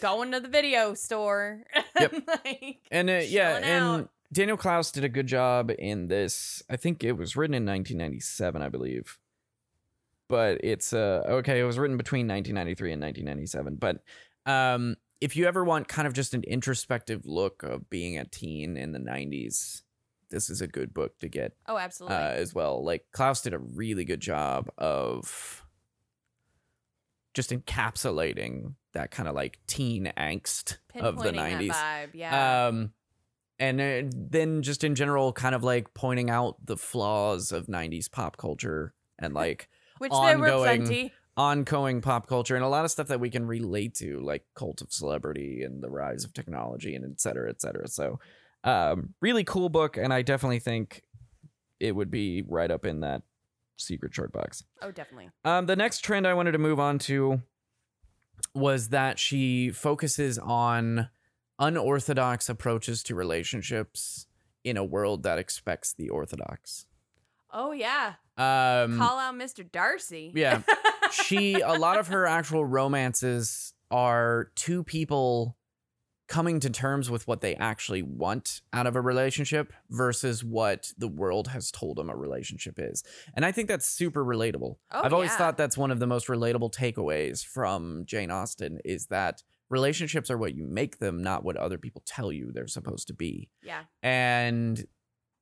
going 0.00 0.32
to 0.32 0.40
the 0.40 0.48
video 0.48 0.94
store. 0.94 1.64
Yep. 2.00 2.12
and, 2.12 2.22
like, 2.28 2.78
And 2.92 3.10
uh, 3.10 3.20
yeah, 3.26 3.56
and 3.56 3.84
out. 3.84 4.10
Daniel 4.32 4.56
Clowes 4.56 4.92
did 4.92 5.04
a 5.04 5.08
good 5.08 5.26
job 5.26 5.70
in 5.78 6.08
this. 6.08 6.62
I 6.68 6.76
think 6.76 7.02
it 7.02 7.12
was 7.12 7.36
written 7.36 7.54
in 7.54 7.64
1997, 7.64 8.60
I 8.62 8.68
believe. 8.68 9.18
But 10.28 10.60
it's 10.62 10.92
uh 10.92 11.22
okay, 11.26 11.58
it 11.60 11.64
was 11.64 11.78
written 11.78 11.96
between 11.96 12.28
1993 12.28 12.92
and 12.92 13.02
1997, 13.02 13.76
but 13.76 14.02
um 14.50 14.96
if 15.20 15.34
you 15.36 15.46
ever 15.46 15.64
want 15.64 15.88
kind 15.88 16.06
of 16.06 16.12
just 16.12 16.34
an 16.34 16.44
introspective 16.44 17.22
look 17.24 17.62
of 17.62 17.88
being 17.90 18.18
a 18.18 18.24
teen 18.24 18.76
in 18.76 18.92
the 18.92 18.98
90s, 19.00 19.82
this 20.30 20.48
is 20.50 20.60
a 20.60 20.68
good 20.68 20.92
book 20.94 21.18
to 21.20 21.28
get 21.28 21.54
Oh, 21.66 21.76
uh, 21.76 21.80
absolutely. 21.80 22.16
as 22.18 22.54
well. 22.54 22.84
Like 22.84 23.06
Clowes 23.12 23.40
did 23.40 23.54
a 23.54 23.58
really 23.58 24.04
good 24.04 24.20
job 24.20 24.68
of 24.76 25.64
just 27.34 27.50
encapsulating 27.50 28.74
that 28.92 29.10
kind 29.10 29.28
of 29.28 29.34
like 29.34 29.58
teen 29.66 30.12
angst 30.16 30.76
of 30.94 31.16
the 31.16 31.30
Pinpointing 31.30 31.58
90s. 31.58 31.68
that 31.68 32.08
vibe. 32.08 32.14
Yeah. 32.14 32.66
Um, 32.68 32.92
and 33.58 33.80
uh, 33.80 34.02
then 34.14 34.62
just 34.62 34.84
in 34.84 34.94
general, 34.94 35.32
kind 35.32 35.54
of 35.54 35.62
like 35.64 35.92
pointing 35.94 36.30
out 36.30 36.56
the 36.64 36.76
flaws 36.76 37.52
of 37.52 37.66
90s 37.66 38.10
pop 38.10 38.36
culture 38.36 38.94
and 39.18 39.34
like 39.34 39.68
Which 39.98 40.12
there 40.12 40.38
were 40.38 40.44
ongoing- 40.46 40.84
plenty. 40.86 41.12
ongoing 41.36 42.00
pop 42.00 42.26
culture 42.28 42.54
and 42.56 42.64
a 42.64 42.68
lot 42.68 42.84
of 42.84 42.90
stuff 42.90 43.08
that 43.08 43.20
we 43.20 43.30
can 43.30 43.46
relate 43.46 43.94
to, 43.96 44.20
like 44.20 44.44
cult 44.54 44.80
of 44.82 44.92
celebrity 44.92 45.62
and 45.62 45.82
the 45.82 45.90
rise 45.90 46.24
of 46.24 46.32
technology 46.32 46.94
and 46.94 47.04
et 47.04 47.20
cetera, 47.20 47.48
et 47.50 47.60
cetera. 47.60 47.88
So, 47.88 48.18
um, 48.64 49.14
really 49.20 49.44
cool 49.44 49.68
book. 49.68 49.96
And 49.96 50.12
I 50.12 50.22
definitely 50.22 50.58
think 50.60 51.02
it 51.80 51.92
would 51.94 52.10
be 52.10 52.42
right 52.46 52.70
up 52.70 52.84
in 52.84 53.00
that 53.00 53.22
secret 53.76 54.12
short 54.14 54.32
box. 54.32 54.64
Oh, 54.82 54.90
definitely. 54.90 55.30
Um, 55.44 55.66
the 55.66 55.76
next 55.76 56.00
trend 56.00 56.26
I 56.26 56.34
wanted 56.34 56.52
to 56.52 56.58
move 56.58 56.80
on 56.80 56.98
to 57.00 57.40
was 58.54 58.88
that 58.88 59.18
she 59.18 59.70
focuses 59.70 60.38
on 60.38 61.08
unorthodox 61.58 62.48
approaches 62.48 63.02
to 63.04 63.14
relationships 63.14 64.26
in 64.64 64.76
a 64.76 64.84
world 64.84 65.22
that 65.22 65.38
expects 65.38 65.92
the 65.92 66.08
orthodox. 66.08 66.86
Oh, 67.52 67.72
yeah. 67.72 68.14
Um, 68.36 68.98
Call 68.98 69.18
out 69.18 69.34
Mr. 69.34 69.70
Darcy. 69.70 70.32
yeah. 70.34 70.62
she 71.10 71.54
a 71.54 71.72
lot 71.72 71.98
of 71.98 72.08
her 72.08 72.26
actual 72.26 72.64
romances 72.64 73.72
are 73.90 74.50
two 74.54 74.84
people 74.84 75.56
coming 76.28 76.60
to 76.60 76.68
terms 76.68 77.10
with 77.10 77.26
what 77.26 77.40
they 77.40 77.54
actually 77.56 78.02
want 78.02 78.60
out 78.74 78.86
of 78.86 78.94
a 78.94 79.00
relationship 79.00 79.72
versus 79.88 80.44
what 80.44 80.92
the 80.98 81.08
world 81.08 81.48
has 81.48 81.70
told 81.70 81.96
them 81.96 82.10
a 82.10 82.14
relationship 82.14 82.74
is. 82.78 83.02
And 83.34 83.46
I 83.46 83.52
think 83.52 83.66
that's 83.66 83.88
super 83.88 84.22
relatable. 84.22 84.76
Oh, 84.92 85.00
I've 85.02 85.14
always 85.14 85.30
yeah. 85.30 85.38
thought 85.38 85.56
that's 85.56 85.78
one 85.78 85.90
of 85.90 86.00
the 86.00 86.06
most 86.06 86.26
relatable 86.26 86.72
takeaways 86.72 87.44
from 87.44 88.04
Jane 88.04 88.30
Austen 88.30 88.78
is 88.84 89.06
that 89.06 89.42
relationships 89.70 90.30
are 90.30 90.38
what 90.38 90.54
you 90.54 90.66
make 90.66 90.98
them, 90.98 91.22
not 91.22 91.44
what 91.44 91.56
other 91.56 91.78
people 91.78 92.02
tell 92.06 92.32
you 92.32 92.50
they're 92.52 92.66
supposed 92.66 93.06
to 93.08 93.14
be. 93.14 93.50
Yeah. 93.62 93.82
And 94.02 94.86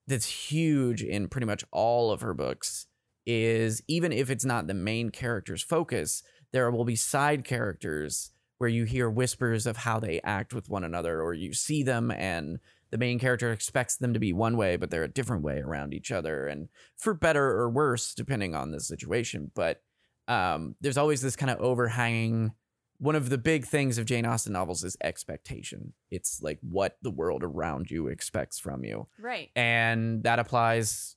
that's 0.07 0.27
huge 0.27 1.03
in 1.03 1.29
pretty 1.29 1.47
much 1.47 1.65
all 1.73 2.11
of 2.11 2.21
her 2.21 2.35
books 2.35 2.87
is 3.27 3.83
even 3.89 4.13
if 4.13 4.31
it's 4.31 4.45
not 4.45 4.67
the 4.67 4.75
main 4.75 5.11
character's 5.11 5.63
focus, 5.63 6.23
there 6.53 6.71
will 6.71 6.85
be 6.85 6.97
side 6.97 7.45
characters 7.45 8.31
where 8.59 8.71
you 8.71 8.85
hear 8.85 9.11
whispers 9.11 9.67
of 9.67 9.79
how 9.79 10.01
they 10.01 10.21
act 10.25 10.55
with 10.55 10.69
one 10.69 10.85
another 10.85 11.21
or 11.21 11.35
you 11.35 11.53
see 11.53 11.83
them 11.83 12.11
and 12.11 12.59
the 12.91 12.99
main 12.99 13.19
character 13.19 13.53
expects 13.53 13.97
them 13.97 14.15
to 14.15 14.21
be 14.21 14.33
one 14.33 14.57
way 14.57 14.77
but 14.77 14.91
they're 14.91 15.05
a 15.05 15.09
different 15.09 15.43
way 15.43 15.59
around 15.59 15.93
each 15.93 16.11
other 16.11 16.47
and 16.47 16.69
for 16.97 17.13
better 17.13 17.45
or 17.45 17.69
worse 17.69 18.15
depending 18.15 18.55
on 18.55 18.71
the 18.71 18.81
situation 18.81 19.51
but 19.55 19.83
um, 20.29 20.75
there's 20.81 20.97
always 20.97 21.21
this 21.21 21.37
kind 21.37 21.51
of 21.51 21.61
overhanging 21.61 22.53
one 22.99 23.15
of 23.15 23.29
the 23.29 23.39
big 23.39 23.65
things 23.65 23.99
of 23.99 24.07
Jane 24.07 24.27
Austen 24.27 24.53
novels 24.53 24.85
is 24.85 24.97
expectation. 25.03 25.93
It's 26.11 26.41
like 26.43 26.59
what 26.63 26.97
the 27.03 27.11
world 27.11 27.43
around 27.43 27.91
you 27.91 28.09
expects 28.09 28.59
from 28.59 28.85
you. 28.85 29.09
Right. 29.19 29.51
And 29.55 30.23
that 30.25 30.39
applies 30.39 31.17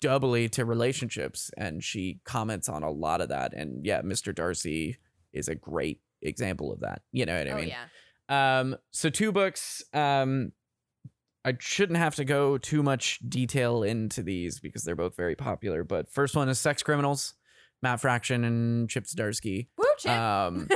doubly 0.00 0.48
to 0.50 0.64
relationships. 0.64 1.50
And 1.56 1.82
she 1.82 2.20
comments 2.24 2.68
on 2.68 2.82
a 2.82 2.90
lot 2.90 3.20
of 3.20 3.28
that. 3.28 3.52
And 3.52 3.84
yeah, 3.84 4.02
Mr. 4.02 4.34
Darcy 4.34 4.98
is 5.32 5.48
a 5.48 5.54
great 5.54 6.00
example 6.22 6.72
of 6.72 6.80
that. 6.80 7.02
You 7.12 7.26
know 7.26 7.36
what 7.36 7.48
I 7.48 7.50
oh, 7.50 7.56
mean? 7.56 7.68
yeah. 7.68 8.60
Um, 8.60 8.76
so 8.90 9.10
two 9.10 9.32
books. 9.32 9.82
Um, 9.92 10.52
I 11.44 11.56
shouldn't 11.58 11.98
have 11.98 12.16
to 12.16 12.24
go 12.24 12.58
too 12.58 12.82
much 12.82 13.18
detail 13.26 13.82
into 13.82 14.22
these 14.22 14.60
because 14.60 14.84
they're 14.84 14.94
both 14.94 15.16
very 15.16 15.34
popular. 15.34 15.84
But 15.84 16.10
first 16.10 16.36
one 16.36 16.48
is 16.48 16.58
Sex 16.58 16.82
Criminals, 16.82 17.34
Matt 17.82 18.00
Fraction 18.00 18.44
and 18.44 18.88
Chip 18.88 19.04
Zdarsky. 19.04 19.68
Woo, 19.76 19.84
Chip. 19.98 20.12
Um, 20.12 20.68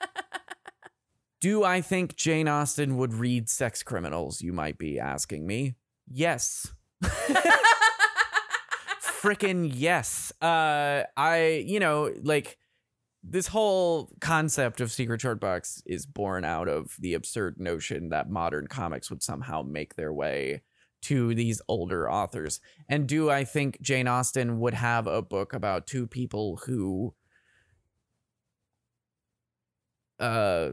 do 1.40 1.64
I 1.64 1.80
think 1.80 2.16
Jane 2.16 2.48
Austen 2.48 2.96
would 2.96 3.14
read 3.14 3.48
Sex 3.48 3.82
Criminals? 3.82 4.42
You 4.42 4.52
might 4.52 4.78
be 4.78 4.98
asking 4.98 5.46
me. 5.46 5.76
Yes. 6.08 6.72
freaking 9.26 9.70
yes. 9.74 10.32
Uh, 10.40 11.02
I, 11.16 11.64
you 11.66 11.80
know, 11.80 12.12
like 12.22 12.58
this 13.22 13.48
whole 13.48 14.10
concept 14.20 14.80
of 14.80 14.92
secret 14.92 15.20
short 15.20 15.40
box 15.40 15.82
is 15.84 16.06
born 16.06 16.44
out 16.44 16.68
of 16.68 16.94
the 16.98 17.14
absurd 17.14 17.58
notion 17.58 18.10
that 18.10 18.30
modern 18.30 18.68
comics 18.68 19.10
would 19.10 19.22
somehow 19.22 19.62
make 19.62 19.96
their 19.96 20.12
way 20.12 20.62
to 21.02 21.34
these 21.34 21.60
older 21.68 22.10
authors. 22.10 22.60
And 22.88 23.06
do 23.06 23.30
I 23.30 23.44
think 23.44 23.80
Jane 23.80 24.08
Austen 24.08 24.58
would 24.60 24.74
have 24.74 25.06
a 25.06 25.22
book 25.22 25.52
about 25.52 25.86
two 25.86 26.06
people 26.06 26.56
who 26.64 27.14
uh 30.18 30.70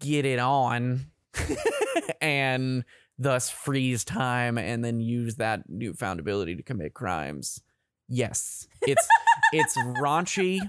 get 0.00 0.24
it 0.24 0.38
on 0.38 1.06
and 2.20 2.84
thus 3.18 3.50
freeze 3.50 4.04
time 4.04 4.56
and 4.56 4.84
then 4.84 5.00
use 5.00 5.36
that 5.36 5.68
newfound 5.68 6.20
ability 6.20 6.54
to 6.54 6.62
commit 6.62 6.94
crimes. 6.94 7.60
Yes. 8.08 8.66
It's 8.82 9.06
it's 9.52 9.76
raunchy. 9.76 10.60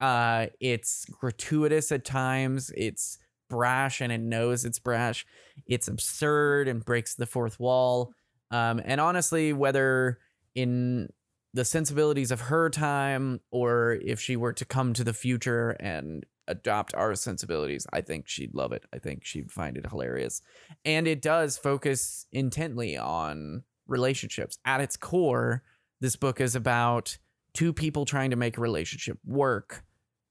Uh 0.00 0.46
it's 0.60 1.04
gratuitous 1.06 1.92
at 1.92 2.04
times. 2.04 2.72
It's 2.76 3.18
brash 3.48 4.00
and 4.00 4.12
it 4.12 4.20
knows 4.20 4.64
it's 4.64 4.78
brash. 4.78 5.24
It's 5.66 5.86
absurd 5.86 6.68
and 6.68 6.84
breaks 6.84 7.14
the 7.14 7.26
fourth 7.26 7.60
wall. 7.60 8.14
Um 8.52 8.80
and 8.84 9.00
honestly 9.00 9.52
whether 9.52 10.18
in 10.54 11.08
the 11.54 11.64
sensibilities 11.64 12.30
of 12.30 12.42
her 12.42 12.70
time 12.70 13.40
or 13.50 13.98
if 14.02 14.20
she 14.20 14.36
were 14.36 14.52
to 14.54 14.64
come 14.64 14.92
to 14.94 15.04
the 15.04 15.12
future 15.12 15.70
and 15.80 16.24
adopt 16.48 16.94
our 16.94 17.14
sensibilities, 17.14 17.86
I 17.92 18.00
think 18.00 18.28
she'd 18.28 18.54
love 18.54 18.72
it. 18.72 18.84
I 18.92 18.98
think 18.98 19.24
she'd 19.24 19.50
find 19.50 19.76
it 19.76 19.86
hilarious. 19.88 20.42
And 20.84 21.06
it 21.06 21.22
does 21.22 21.58
focus 21.58 22.26
intently 22.32 22.96
on 22.96 23.64
relationships. 23.86 24.58
At 24.64 24.80
its 24.80 24.96
core, 24.96 25.62
this 26.00 26.16
book 26.16 26.40
is 26.40 26.56
about 26.56 27.18
two 27.54 27.72
people 27.72 28.04
trying 28.04 28.30
to 28.30 28.36
make 28.36 28.56
a 28.56 28.62
relationship 28.62 29.18
work 29.24 29.84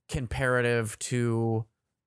comparative 0.09 0.97
to 0.99 1.65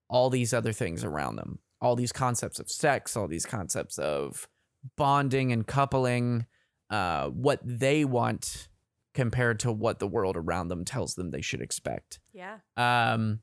all 0.09 0.29
these 0.29 0.53
other 0.53 0.73
things 0.73 1.05
around 1.05 1.37
them. 1.37 1.61
All 1.81 1.97
these 1.97 2.13
concepts 2.13 2.59
of 2.59 2.71
sex, 2.71 3.17
all 3.17 3.29
these 3.29 3.47
concepts 3.47 3.99
of 3.99 4.49
bonding 4.97 5.53
and 5.53 5.67
coupling, 5.67 6.47
uh, 6.91 7.29
what 7.29 7.61
they 7.65 8.05
want 8.05 8.69
compared 9.15 9.61
to 9.61 9.73
what 9.73 9.99
the 9.99 10.09
world 10.09 10.37
around 10.37 10.69
them 10.69 10.85
tells 10.85 11.15
them 11.15 11.31
they 11.31 11.41
should 11.41 11.63
expect. 11.63 12.19
Yeah. 12.33 12.59
Um, 12.77 13.41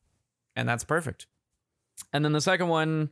and 0.56 0.68
that's 0.68 0.84
perfect. 0.84 1.28
And 2.14 2.26
then 2.26 2.34
the 2.34 2.42
second 2.42 2.68
one 2.68 3.10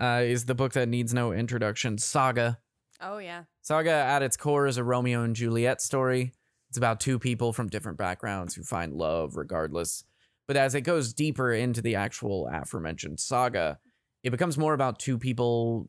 uh, 0.00 0.22
is 0.24 0.44
the 0.46 0.54
book 0.54 0.72
that 0.72 0.88
needs 0.88 1.14
no 1.14 1.32
introduction, 1.32 1.98
Saga. 1.98 2.58
Oh 3.00 3.18
yeah. 3.18 3.44
Saga 3.62 3.90
at 3.90 4.22
its 4.22 4.36
core 4.36 4.66
is 4.66 4.76
a 4.76 4.84
Romeo 4.84 5.22
and 5.22 5.36
Juliet 5.36 5.80
story. 5.80 6.32
It's 6.68 6.78
about 6.78 7.00
two 7.00 7.18
people 7.18 7.52
from 7.52 7.68
different 7.68 7.98
backgrounds 7.98 8.54
who 8.54 8.62
find 8.64 8.92
love 8.92 9.36
regardless. 9.36 10.04
But 10.46 10.56
as 10.56 10.74
it 10.74 10.82
goes 10.82 11.12
deeper 11.14 11.52
into 11.52 11.80
the 11.80 11.94
actual 11.94 12.48
aforementioned 12.52 13.20
saga, 13.20 13.78
it 14.22 14.30
becomes 14.30 14.58
more 14.58 14.74
about 14.74 14.98
two 14.98 15.18
people. 15.18 15.88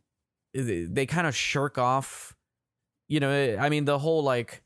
They, 0.55 1.05
kind 1.05 1.27
of 1.27 1.35
shirk 1.35 1.77
off. 1.77 2.35
You 3.07 3.19
know, 3.19 3.57
I 3.59 3.69
mean, 3.69 3.85
the 3.85 3.99
whole 3.99 4.23
like 4.23 4.63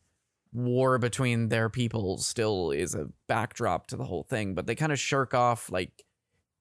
war 0.53 0.97
between 0.97 1.49
their 1.49 1.69
people 1.69 2.17
still 2.17 2.71
is 2.71 2.95
a 2.95 3.09
backdrop 3.27 3.87
to 3.87 3.97
the 3.97 4.05
whole 4.05 4.23
thing, 4.23 4.53
but 4.53 4.67
they 4.67 4.75
kind 4.75 4.91
of 4.91 4.99
shirk 4.99 5.33
off 5.33 5.71
like 5.71 6.05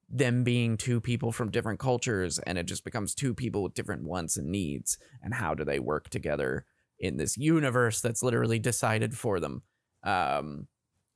them 0.09 0.43
being 0.43 0.75
two 0.77 0.99
people 0.99 1.31
from 1.31 1.51
different 1.51 1.79
cultures 1.79 2.39
and 2.39 2.57
it 2.57 2.65
just 2.65 2.83
becomes 2.83 3.13
two 3.13 3.33
people 3.33 3.61
with 3.61 3.75
different 3.75 4.03
wants 4.03 4.37
and 4.37 4.47
needs 4.47 4.97
and 5.21 5.35
how 5.35 5.53
do 5.53 5.63
they 5.63 5.79
work 5.79 6.09
together 6.09 6.65
in 6.97 7.17
this 7.17 7.37
universe 7.37 8.01
that's 8.01 8.23
literally 8.23 8.57
decided 8.57 9.15
for 9.15 9.39
them 9.39 9.61
um 10.03 10.67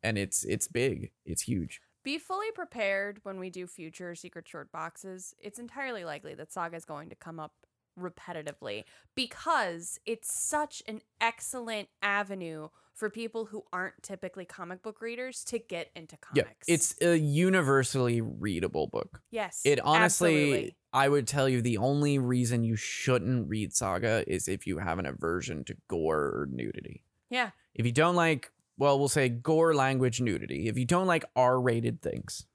and 0.04 0.18
it's 0.18 0.44
it's 0.44 0.68
big 0.68 1.12
it's 1.26 1.42
huge 1.42 1.82
Be 2.04 2.20
fully 2.20 2.52
prepared 2.54 3.20
when 3.24 3.40
we 3.40 3.50
do 3.50 3.66
future 3.66 4.14
secret 4.14 4.46
short 4.48 4.72
boxes. 4.74 5.34
It's 5.40 5.58
entirely 5.58 6.04
likely 6.04 6.36
that 6.36 6.52
Saga 6.52 6.76
is 6.76 6.84
going 6.84 7.10
to 7.10 7.16
come 7.16 7.40
up 7.40 7.54
repetitively 8.00 8.84
because 9.16 10.00
it's 10.06 10.34
such 10.34 10.82
an 10.88 11.02
excellent 11.22 11.90
avenue 12.02 12.70
for 12.94 13.10
people 13.10 13.46
who 13.46 13.64
aren't 13.74 14.02
typically 14.04 14.46
comic 14.46 14.82
book 14.84 15.02
readers 15.02 15.44
to 15.44 15.58
get 15.60 15.90
into 15.96 16.16
comics. 16.18 16.48
yeah 16.68 16.74
it's 16.74 16.96
a 17.02 17.18
universally 17.18 18.22
readable 18.22 18.88
book 18.88 19.22
yes. 19.32 19.62
it 19.66 19.80
honestly 19.80 20.44
absolutely. 20.44 20.76
i 20.94 21.10
would 21.10 21.28
tell 21.28 21.50
you 21.50 21.62
the 21.62 21.78
only 21.78 22.20
reason 22.20 22.64
you 22.64 22.76
shouldn't 22.76 23.48
read 23.50 23.74
saga 23.74 24.24
is 24.28 24.48
if 24.48 24.68
you 24.68 24.78
have 24.78 25.00
an 25.00 25.06
aversion 25.06 25.64
to 25.64 25.76
gore 25.88 26.18
or 26.18 26.48
nudity 26.52 27.04
Yeah. 27.30 27.50
if 27.74 27.86
you 27.86 27.92
don't 27.92 28.16
like 28.16 28.52
well 28.78 29.00
we'll 29.00 29.10
say 29.10 29.30
gore 29.30 29.74
language 29.74 30.22
nudity 30.22 30.68
if 30.68 30.78
you 30.78 30.86
don't 30.86 31.08
like 31.08 31.26
r-rated 31.36 32.02
things 32.02 32.46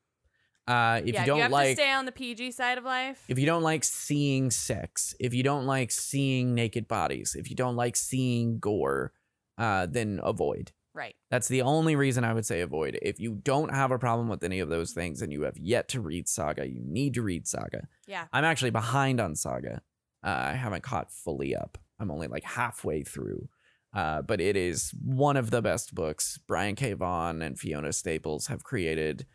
uh 0.68 1.00
if 1.04 1.14
yeah, 1.14 1.20
you 1.20 1.26
don't 1.26 1.40
have 1.40 1.50
like 1.50 1.76
to 1.76 1.82
stay 1.82 1.90
on 1.90 2.04
the 2.04 2.12
PG 2.12 2.52
side 2.52 2.78
of 2.78 2.84
life. 2.84 3.24
if 3.28 3.38
you 3.38 3.46
don't 3.46 3.62
like 3.62 3.82
seeing 3.84 4.50
sex, 4.50 5.14
if 5.18 5.32
you 5.34 5.42
don't 5.42 5.66
like 5.66 5.90
seeing 5.90 6.54
naked 6.54 6.86
bodies, 6.86 7.34
if 7.38 7.50
you 7.50 7.56
don't 7.56 7.74
like 7.76 7.96
seeing 7.96 8.58
gore, 8.58 9.12
uh, 9.56 9.86
then 9.86 10.20
avoid. 10.22 10.72
right. 10.94 11.14
That's 11.30 11.48
the 11.48 11.62
only 11.62 11.96
reason 11.96 12.24
I 12.24 12.32
would 12.32 12.46
say 12.46 12.60
avoid. 12.60 12.98
If 13.02 13.18
you 13.18 13.34
don't 13.42 13.74
have 13.74 13.90
a 13.90 13.98
problem 13.98 14.28
with 14.28 14.42
any 14.44 14.60
of 14.60 14.68
those 14.68 14.92
things 14.92 15.22
and 15.22 15.32
you 15.32 15.42
have 15.42 15.56
yet 15.58 15.88
to 15.90 16.00
read 16.00 16.28
Saga, 16.28 16.66
you 16.68 16.80
need 16.84 17.14
to 17.14 17.22
read 17.22 17.46
Saga. 17.46 17.88
Yeah. 18.06 18.26
I'm 18.32 18.44
actually 18.44 18.70
behind 18.70 19.20
on 19.20 19.34
Saga. 19.34 19.82
Uh, 20.24 20.50
I 20.50 20.52
haven't 20.54 20.82
caught 20.82 21.12
fully 21.12 21.54
up. 21.54 21.78
I'm 22.00 22.10
only 22.10 22.26
like 22.28 22.44
halfway 22.44 23.02
through. 23.02 23.48
Uh, 23.94 24.20
but 24.22 24.40
it 24.40 24.56
is 24.56 24.92
one 25.02 25.36
of 25.36 25.50
the 25.50 25.62
best 25.62 25.94
books. 25.94 26.38
Brian 26.46 26.74
K. 26.74 26.92
Vaughan 26.92 27.40
and 27.42 27.58
Fiona 27.58 27.92
Staples 27.92 28.48
have 28.48 28.62
created 28.62 29.26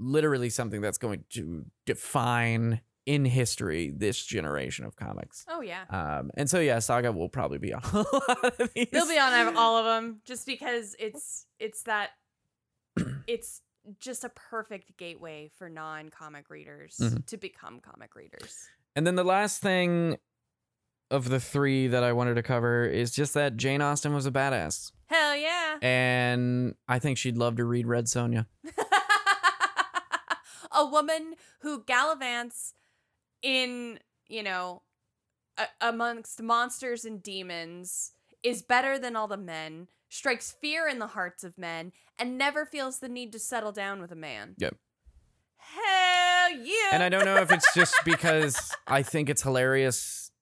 literally 0.00 0.48
something 0.50 0.80
that's 0.80 0.98
going 0.98 1.24
to 1.30 1.66
define 1.86 2.80
in 3.06 3.24
history 3.24 3.92
this 3.94 4.24
generation 4.24 4.84
of 4.84 4.96
comics. 4.96 5.44
Oh 5.48 5.60
yeah. 5.60 5.84
Um, 5.90 6.30
and 6.36 6.48
so 6.48 6.58
yeah, 6.60 6.78
Saga 6.80 7.12
will 7.12 7.28
probably 7.28 7.58
be 7.58 7.72
on 7.74 7.82
a 7.92 7.98
lot 7.98 8.60
of 8.60 8.70
these. 8.74 8.88
They'll 8.90 9.06
be 9.08 9.18
on 9.18 9.56
all 9.56 9.76
of 9.76 9.84
them 9.84 10.20
just 10.26 10.46
because 10.46 10.96
it's 10.98 11.46
it's 11.58 11.82
that 11.84 12.10
it's 13.26 13.60
just 13.98 14.24
a 14.24 14.28
perfect 14.30 14.96
gateway 14.96 15.50
for 15.58 15.68
non-comic 15.68 16.50
readers 16.50 16.96
Mhm. 17.00 17.26
to 17.26 17.36
become 17.36 17.80
comic 17.80 18.14
readers. 18.14 18.56
And 18.96 19.06
then 19.06 19.14
the 19.16 19.24
last 19.24 19.62
thing 19.62 20.16
of 21.10 21.28
the 21.28 21.40
three 21.40 21.88
that 21.88 22.04
I 22.04 22.12
wanted 22.12 22.34
to 22.34 22.42
cover 22.42 22.84
is 22.84 23.10
just 23.10 23.34
that 23.34 23.56
Jane 23.56 23.80
Austen 23.82 24.14
was 24.14 24.26
a 24.26 24.30
badass. 24.30 24.92
Hell 25.06 25.34
yeah. 25.34 25.76
And 25.82 26.74
I 26.86 26.98
think 27.00 27.18
she'd 27.18 27.36
love 27.36 27.56
to 27.56 27.64
read 27.64 27.86
Red 27.86 28.04
Sonja. 28.04 28.46
a 30.80 30.86
woman 30.86 31.34
who 31.60 31.84
gallivants 31.84 32.72
in, 33.42 33.98
you 34.28 34.42
know, 34.42 34.82
a- 35.58 35.68
amongst 35.88 36.42
monsters 36.42 37.04
and 37.04 37.22
demons 37.22 38.12
is 38.42 38.62
better 38.62 38.98
than 38.98 39.16
all 39.16 39.28
the 39.28 39.36
men, 39.36 39.88
strikes 40.08 40.54
fear 40.60 40.88
in 40.88 40.98
the 40.98 41.08
hearts 41.08 41.44
of 41.44 41.58
men, 41.58 41.92
and 42.18 42.38
never 42.38 42.64
feels 42.64 42.98
the 42.98 43.08
need 43.08 43.32
to 43.32 43.38
settle 43.38 43.72
down 43.72 44.00
with 44.00 44.10
a 44.10 44.16
man. 44.16 44.54
Yep. 44.58 44.76
Hell 45.58 46.52
yeah. 46.52 46.90
And 46.92 47.02
I 47.02 47.08
don't 47.10 47.26
know 47.26 47.36
if 47.36 47.52
it's 47.52 47.74
just 47.74 47.94
because 48.04 48.74
I 48.86 49.02
think 49.02 49.28
it's 49.28 49.42
hilarious 49.42 50.32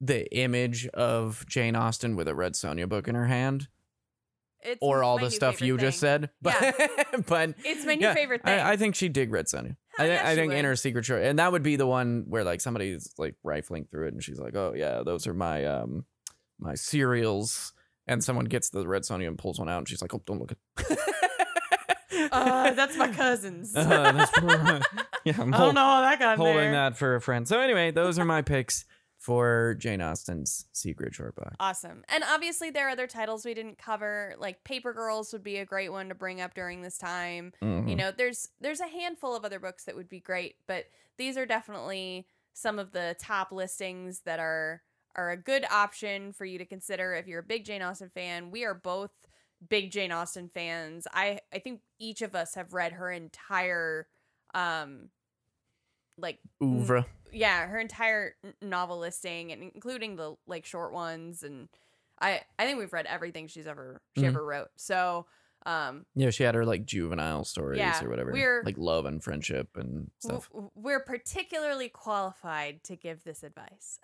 the 0.00 0.30
image 0.36 0.86
of 0.88 1.46
Jane 1.48 1.74
Austen 1.74 2.16
with 2.16 2.28
a 2.28 2.34
Red 2.34 2.52
Sonja 2.52 2.88
book 2.88 3.08
in 3.08 3.14
her 3.14 3.26
hand 3.26 3.68
It's 4.62 4.78
or 4.80 5.02
all 5.04 5.18
the 5.18 5.30
stuff 5.30 5.60
you 5.60 5.76
just 5.78 6.00
said. 6.00 6.30
But 6.42 6.56
but 7.26 7.54
It's 7.64 7.84
my 7.84 7.94
new 7.94 8.02
yeah, 8.06 8.14
favorite 8.14 8.42
thing. 8.42 8.58
I, 8.58 8.72
I 8.72 8.76
think 8.76 8.94
she'd 8.94 9.12
dig 9.12 9.30
Red 9.32 9.46
Sonja. 9.46 9.76
I, 9.98 10.02
thi- 10.02 10.08
yeah, 10.12 10.22
I 10.26 10.30
she 10.34 10.40
think 10.40 10.52
in 10.52 10.64
her 10.64 10.76
secret 10.76 11.04
show, 11.04 11.16
and 11.16 11.38
that 11.38 11.52
would 11.52 11.62
be 11.62 11.76
the 11.76 11.86
one 11.86 12.24
where 12.28 12.44
like 12.44 12.60
somebody's 12.60 13.12
like 13.18 13.34
rifling 13.42 13.86
through 13.90 14.08
it, 14.08 14.14
and 14.14 14.22
she's 14.22 14.38
like, 14.38 14.54
"Oh 14.56 14.72
yeah, 14.76 15.02
those 15.04 15.26
are 15.26 15.34
my 15.34 15.64
um 15.64 16.04
my 16.58 16.74
serials," 16.74 17.72
and 18.06 18.22
someone 18.22 18.44
gets 18.46 18.70
the 18.70 18.86
Red 18.86 19.02
Sonja 19.02 19.26
and 19.28 19.38
pulls 19.38 19.58
one 19.58 19.68
out, 19.68 19.78
and 19.78 19.88
she's 19.88 20.02
like, 20.02 20.12
"Oh, 20.14 20.22
don't 20.26 20.38
look 20.40 20.52
at." 20.52 20.98
uh, 22.32 22.70
that's 22.72 22.96
my 22.96 23.08
cousin's. 23.08 23.74
Uh, 23.74 23.84
that's 24.12 24.32
yeah, 25.24 25.34
I'm 25.38 25.52
I 25.54 25.58
don't 25.58 25.74
know 25.74 25.80
how 25.80 26.00
that 26.02 26.18
got 26.18 26.32
in 26.34 26.38
holding 26.38 26.56
there. 26.56 26.72
that 26.72 26.96
for 26.96 27.14
a 27.16 27.20
friend. 27.20 27.46
So 27.48 27.60
anyway, 27.60 27.90
those 27.90 28.18
are 28.18 28.24
my 28.24 28.42
picks 28.42 28.84
for 29.26 29.74
Jane 29.80 30.00
Austen's 30.00 30.66
Secret 30.72 31.12
Short 31.12 31.34
Box. 31.34 31.56
Awesome. 31.58 32.04
And 32.08 32.22
obviously 32.22 32.70
there 32.70 32.86
are 32.86 32.90
other 32.90 33.08
titles 33.08 33.44
we 33.44 33.54
didn't 33.54 33.76
cover. 33.76 34.36
Like 34.38 34.62
Paper 34.62 34.92
Girls 34.92 35.32
would 35.32 35.42
be 35.42 35.56
a 35.56 35.64
great 35.64 35.90
one 35.90 36.08
to 36.10 36.14
bring 36.14 36.40
up 36.40 36.54
during 36.54 36.80
this 36.80 36.96
time. 36.96 37.52
Mhm. 37.60 37.90
You 37.90 37.96
know, 37.96 38.12
there's 38.12 38.50
there's 38.60 38.78
a 38.78 38.86
handful 38.86 39.34
of 39.34 39.44
other 39.44 39.58
books 39.58 39.82
that 39.86 39.96
would 39.96 40.08
be 40.08 40.20
great, 40.20 40.58
but 40.68 40.84
these 41.16 41.36
are 41.36 41.44
definitely 41.44 42.28
some 42.52 42.78
of 42.78 42.92
the 42.92 43.16
top 43.18 43.50
listings 43.50 44.20
that 44.20 44.38
are 44.38 44.82
are 45.16 45.32
a 45.32 45.36
good 45.36 45.64
option 45.72 46.32
for 46.32 46.44
you 46.44 46.58
to 46.58 46.64
consider 46.64 47.12
if 47.14 47.26
you're 47.26 47.40
a 47.40 47.42
big 47.42 47.64
Jane 47.64 47.82
Austen 47.82 48.10
fan. 48.10 48.52
We 48.52 48.64
are 48.64 48.74
both 48.74 49.10
big 49.68 49.90
Jane 49.90 50.12
Austen 50.12 50.48
fans. 50.48 51.08
I 51.12 51.40
I 51.52 51.58
think 51.58 51.80
each 51.98 52.22
of 52.22 52.36
us 52.36 52.54
have 52.54 52.72
read 52.72 52.92
her 52.92 53.10
entire 53.10 54.06
um 54.54 55.10
like 56.16 56.38
Oeuvre. 56.62 57.06
Yeah, 57.32 57.66
her 57.66 57.78
entire 57.78 58.34
novel 58.62 58.98
listing 58.98 59.52
and 59.52 59.62
including 59.62 60.16
the 60.16 60.36
like 60.46 60.64
short 60.66 60.92
ones 60.92 61.42
and 61.42 61.68
I 62.20 62.40
I 62.58 62.64
think 62.66 62.78
we've 62.78 62.92
read 62.92 63.06
everything 63.06 63.46
she's 63.48 63.66
ever 63.66 64.00
she 64.16 64.22
Mhm. 64.24 64.28
ever 64.28 64.44
wrote. 64.44 64.68
So 64.76 65.26
um 65.66 66.06
Yeah, 66.14 66.30
she 66.30 66.44
had 66.44 66.54
her 66.54 66.64
like 66.64 66.86
juvenile 66.86 67.44
stories 67.44 67.78
Yeah, 67.78 68.02
or 68.04 68.08
whatever. 68.08 68.32
we're- 68.32 68.62
like 68.64 68.78
love 68.78 69.04
and 69.04 69.22
friendship 69.22 69.76
and 69.76 70.10
stuff. 70.20 70.48
we're 70.74 71.00
particularly 71.00 71.88
qualified 71.88 72.82
to 72.84 72.96
give 72.96 73.24
this 73.24 73.42
advice. 73.42 73.98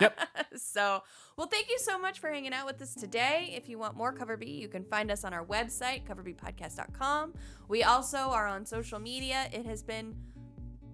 Yep. 0.00 0.18
So, 0.56 1.02
well, 1.38 1.46
thank 1.46 1.70
you 1.70 1.78
so 1.78 1.96
much 1.96 2.18
for 2.18 2.28
hanging 2.28 2.52
out 2.52 2.66
with 2.66 2.82
us 2.82 2.92
today. 2.94 3.54
If 3.56 3.68
you 3.68 3.78
want 3.78 3.96
more 3.96 4.12
Cover 4.12 4.36
B, 4.36 4.46
you 4.46 4.66
can 4.68 4.84
find 4.84 5.08
us 5.10 5.22
on 5.24 5.32
our 5.32 5.44
website, 5.44 6.04
coverbpodcast.com. 6.08 7.34
We 7.68 7.84
also 7.84 8.18
are 8.18 8.48
on 8.48 8.66
social 8.66 8.98
media. 8.98 9.48
It 9.52 9.64
has 9.64 9.82
been 9.84 10.16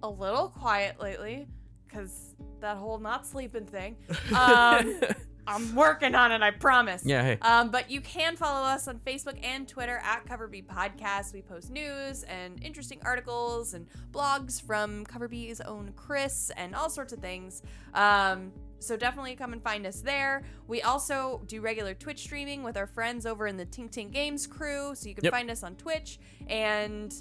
a 0.02 0.08
little 0.08 0.48
quiet 0.48 1.00
lately 1.00 1.46
because 1.86 2.34
that 2.60 2.76
whole 2.76 2.98
not 2.98 3.26
sleeping 3.26 3.66
thing. 3.66 3.96
Um, 4.34 5.00
I'm 5.48 5.74
working 5.76 6.16
on 6.16 6.32
it, 6.32 6.42
I 6.42 6.50
promise. 6.50 7.02
yeah, 7.04 7.22
hey. 7.22 7.38
Um, 7.40 7.70
but 7.70 7.88
you 7.88 8.00
can 8.00 8.34
follow 8.36 8.66
us 8.66 8.88
on 8.88 8.98
Facebook 8.98 9.38
and 9.44 9.68
Twitter 9.68 10.00
at 10.02 10.26
CoverB 10.26 10.66
Podcast. 10.66 11.32
We 11.32 11.40
post 11.42 11.70
news 11.70 12.24
and 12.24 12.60
interesting 12.64 12.98
articles 13.04 13.74
and 13.74 13.86
blogs 14.10 14.60
from 14.60 15.06
CoverB's 15.06 15.60
own 15.60 15.92
Chris 15.94 16.50
and 16.56 16.74
all 16.74 16.90
sorts 16.90 17.12
of 17.12 17.20
things. 17.20 17.62
Um, 17.94 18.50
so 18.80 18.96
definitely 18.96 19.36
come 19.36 19.52
and 19.52 19.62
find 19.62 19.86
us 19.86 20.00
there. 20.00 20.42
We 20.66 20.82
also 20.82 21.42
do 21.46 21.60
regular 21.60 21.94
Twitch 21.94 22.18
streaming 22.18 22.64
with 22.64 22.76
our 22.76 22.88
friends 22.88 23.24
over 23.24 23.46
in 23.46 23.56
the 23.56 23.66
Tink 23.66 23.92
Tink 23.92 24.10
Games 24.12 24.48
crew. 24.48 24.94
So 24.96 25.08
you 25.08 25.14
can 25.14 25.24
Yep. 25.24 25.32
find 25.32 25.50
us 25.50 25.62
on 25.62 25.76
Twitch. 25.76 26.18
And 26.48 27.14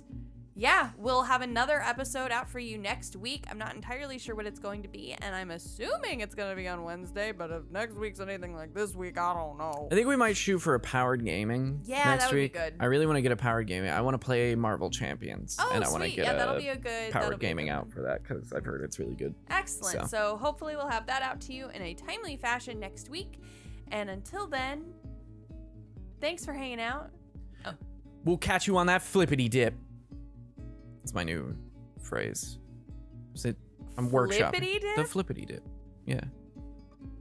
yeah, 0.57 0.91
we'll 0.97 1.23
have 1.23 1.41
another 1.41 1.81
episode 1.81 2.31
out 2.31 2.49
for 2.49 2.59
you 2.59 2.77
next 2.77 3.17
week. 3.17 3.43
I'm 3.51 3.57
not 3.57 3.75
entirely 3.75 4.17
sure 4.17 4.35
what 4.35 4.45
it's 4.45 4.59
going 4.59 4.83
to 4.83 4.87
be, 4.87 5.13
and 5.21 5.35
I'm 5.35 5.51
assuming 5.51 6.21
it's 6.21 6.33
going 6.33 6.49
to 6.49 6.55
be 6.55 6.65
on 6.69 6.83
Wednesday. 6.85 7.33
But 7.33 7.51
if 7.51 7.69
next 7.71 7.95
week's 7.95 8.21
anything 8.21 8.55
like 8.55 8.73
this 8.73 8.95
week, 8.95 9.17
I 9.19 9.33
don't 9.33 9.57
know. 9.57 9.89
I 9.91 9.95
think 9.95 10.07
we 10.07 10.15
might 10.15 10.37
shoot 10.37 10.59
for 10.59 10.73
a 10.75 10.79
powered 10.79 11.25
gaming 11.25 11.81
Yeah, 11.83 12.05
next 12.05 12.23
that 12.23 12.31
would 12.31 12.35
be 12.37 12.41
week. 12.43 12.53
good. 12.53 12.75
I 12.79 12.85
really 12.85 13.05
want 13.05 13.17
to 13.17 13.21
get 13.21 13.33
a 13.33 13.35
powered 13.35 13.67
gaming. 13.67 13.89
I 13.91 13.99
want 13.99 14.13
to 14.13 14.25
play 14.25 14.55
Marvel 14.55 14.89
Champions, 14.89 15.57
Oh, 15.59 15.69
and 15.73 15.83
I 15.83 15.89
want 15.91 16.03
to 16.03 16.09
get 16.09 16.23
yeah, 16.25 16.31
a 16.31 16.37
that'll 16.37 16.57
be 16.57 16.69
a 16.69 16.77
good 16.77 17.11
powered 17.11 17.37
gaming 17.39 17.65
good 17.65 17.73
out 17.73 17.91
for 17.91 18.01
that 18.03 18.23
because 18.23 18.53
I've 18.53 18.63
heard 18.63 18.81
it's 18.81 18.97
really 18.97 19.15
good. 19.15 19.35
Excellent. 19.49 20.09
So. 20.09 20.15
So. 20.15 20.37
hopefully 20.37 20.77
we'll 20.77 20.87
have 20.87 21.05
that 21.07 21.21
out 21.21 21.41
to 21.41 21.53
you 21.53 21.67
in 21.69 21.81
a 21.81 21.93
timely 21.93 22.37
fashion 22.37 22.79
next 22.79 23.09
week. 23.09 23.41
And 23.91 24.09
until 24.09 24.47
then, 24.47 24.85
thanks 26.21 26.45
for 26.45 26.53
hanging 26.53 26.79
out. 26.79 27.11
Oh. 27.65 27.73
We'll 28.23 28.37
catch 28.37 28.67
you 28.67 28.77
on 28.77 28.87
that 28.87 29.01
flippity 29.01 29.49
dip. 29.49 29.75
It's 31.05 31.13
my 31.13 31.23
new 31.23 31.55
phrase. 32.01 32.57
Is 33.35 33.45
it? 33.45 33.55
I'm 33.95 34.09
workshopping 34.09 34.55
Flippity 34.55 34.79
dip? 34.79 34.95
the 34.95 35.05
flippity 35.05 35.45
dip. 35.45 35.63
Yeah. 36.07 36.21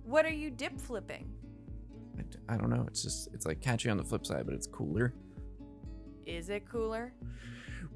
What 0.05 0.25
are 0.25 0.33
you 0.33 0.49
dip 0.49 0.81
flipping? 0.81 1.31
I 2.49 2.57
don't 2.57 2.71
know. 2.71 2.87
It's 2.89 3.03
just 3.03 3.29
it's 3.35 3.45
like 3.45 3.61
catchy 3.61 3.91
on 3.91 3.99
the 3.99 4.03
flip 4.03 4.25
side, 4.25 4.47
but 4.47 4.55
it's 4.55 4.67
cooler. 4.67 5.13
Is 6.25 6.49
it 6.49 6.67
cooler? 6.67 7.13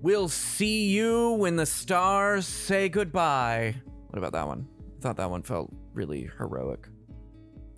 We'll 0.03 0.29
see 0.29 0.91
you 0.91 1.31
when 1.33 1.57
the 1.57 1.65
stars 1.65 2.47
say 2.47 2.91
goodbye. 2.91 3.75
What 4.09 4.19
about 4.19 4.33
that 4.33 4.47
one? 4.47 4.69
I 4.99 5.01
thought 5.01 5.17
that 5.17 5.31
one 5.31 5.43
felt 5.43 5.73
really 5.95 6.31
heroic. 6.37 6.87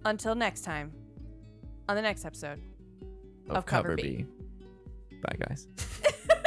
Until 0.04 0.34
next 0.34 0.62
time, 0.62 0.90
on 1.88 1.94
the 1.94 2.02
next 2.02 2.24
episode. 2.24 2.60
Of, 3.48 3.58
Of 3.58 3.66
Cover 3.66 3.90
Cover 3.90 3.96
B. 4.02 4.26
B. 5.08 5.16
Bye, 5.22 5.36
guys. 5.46 5.68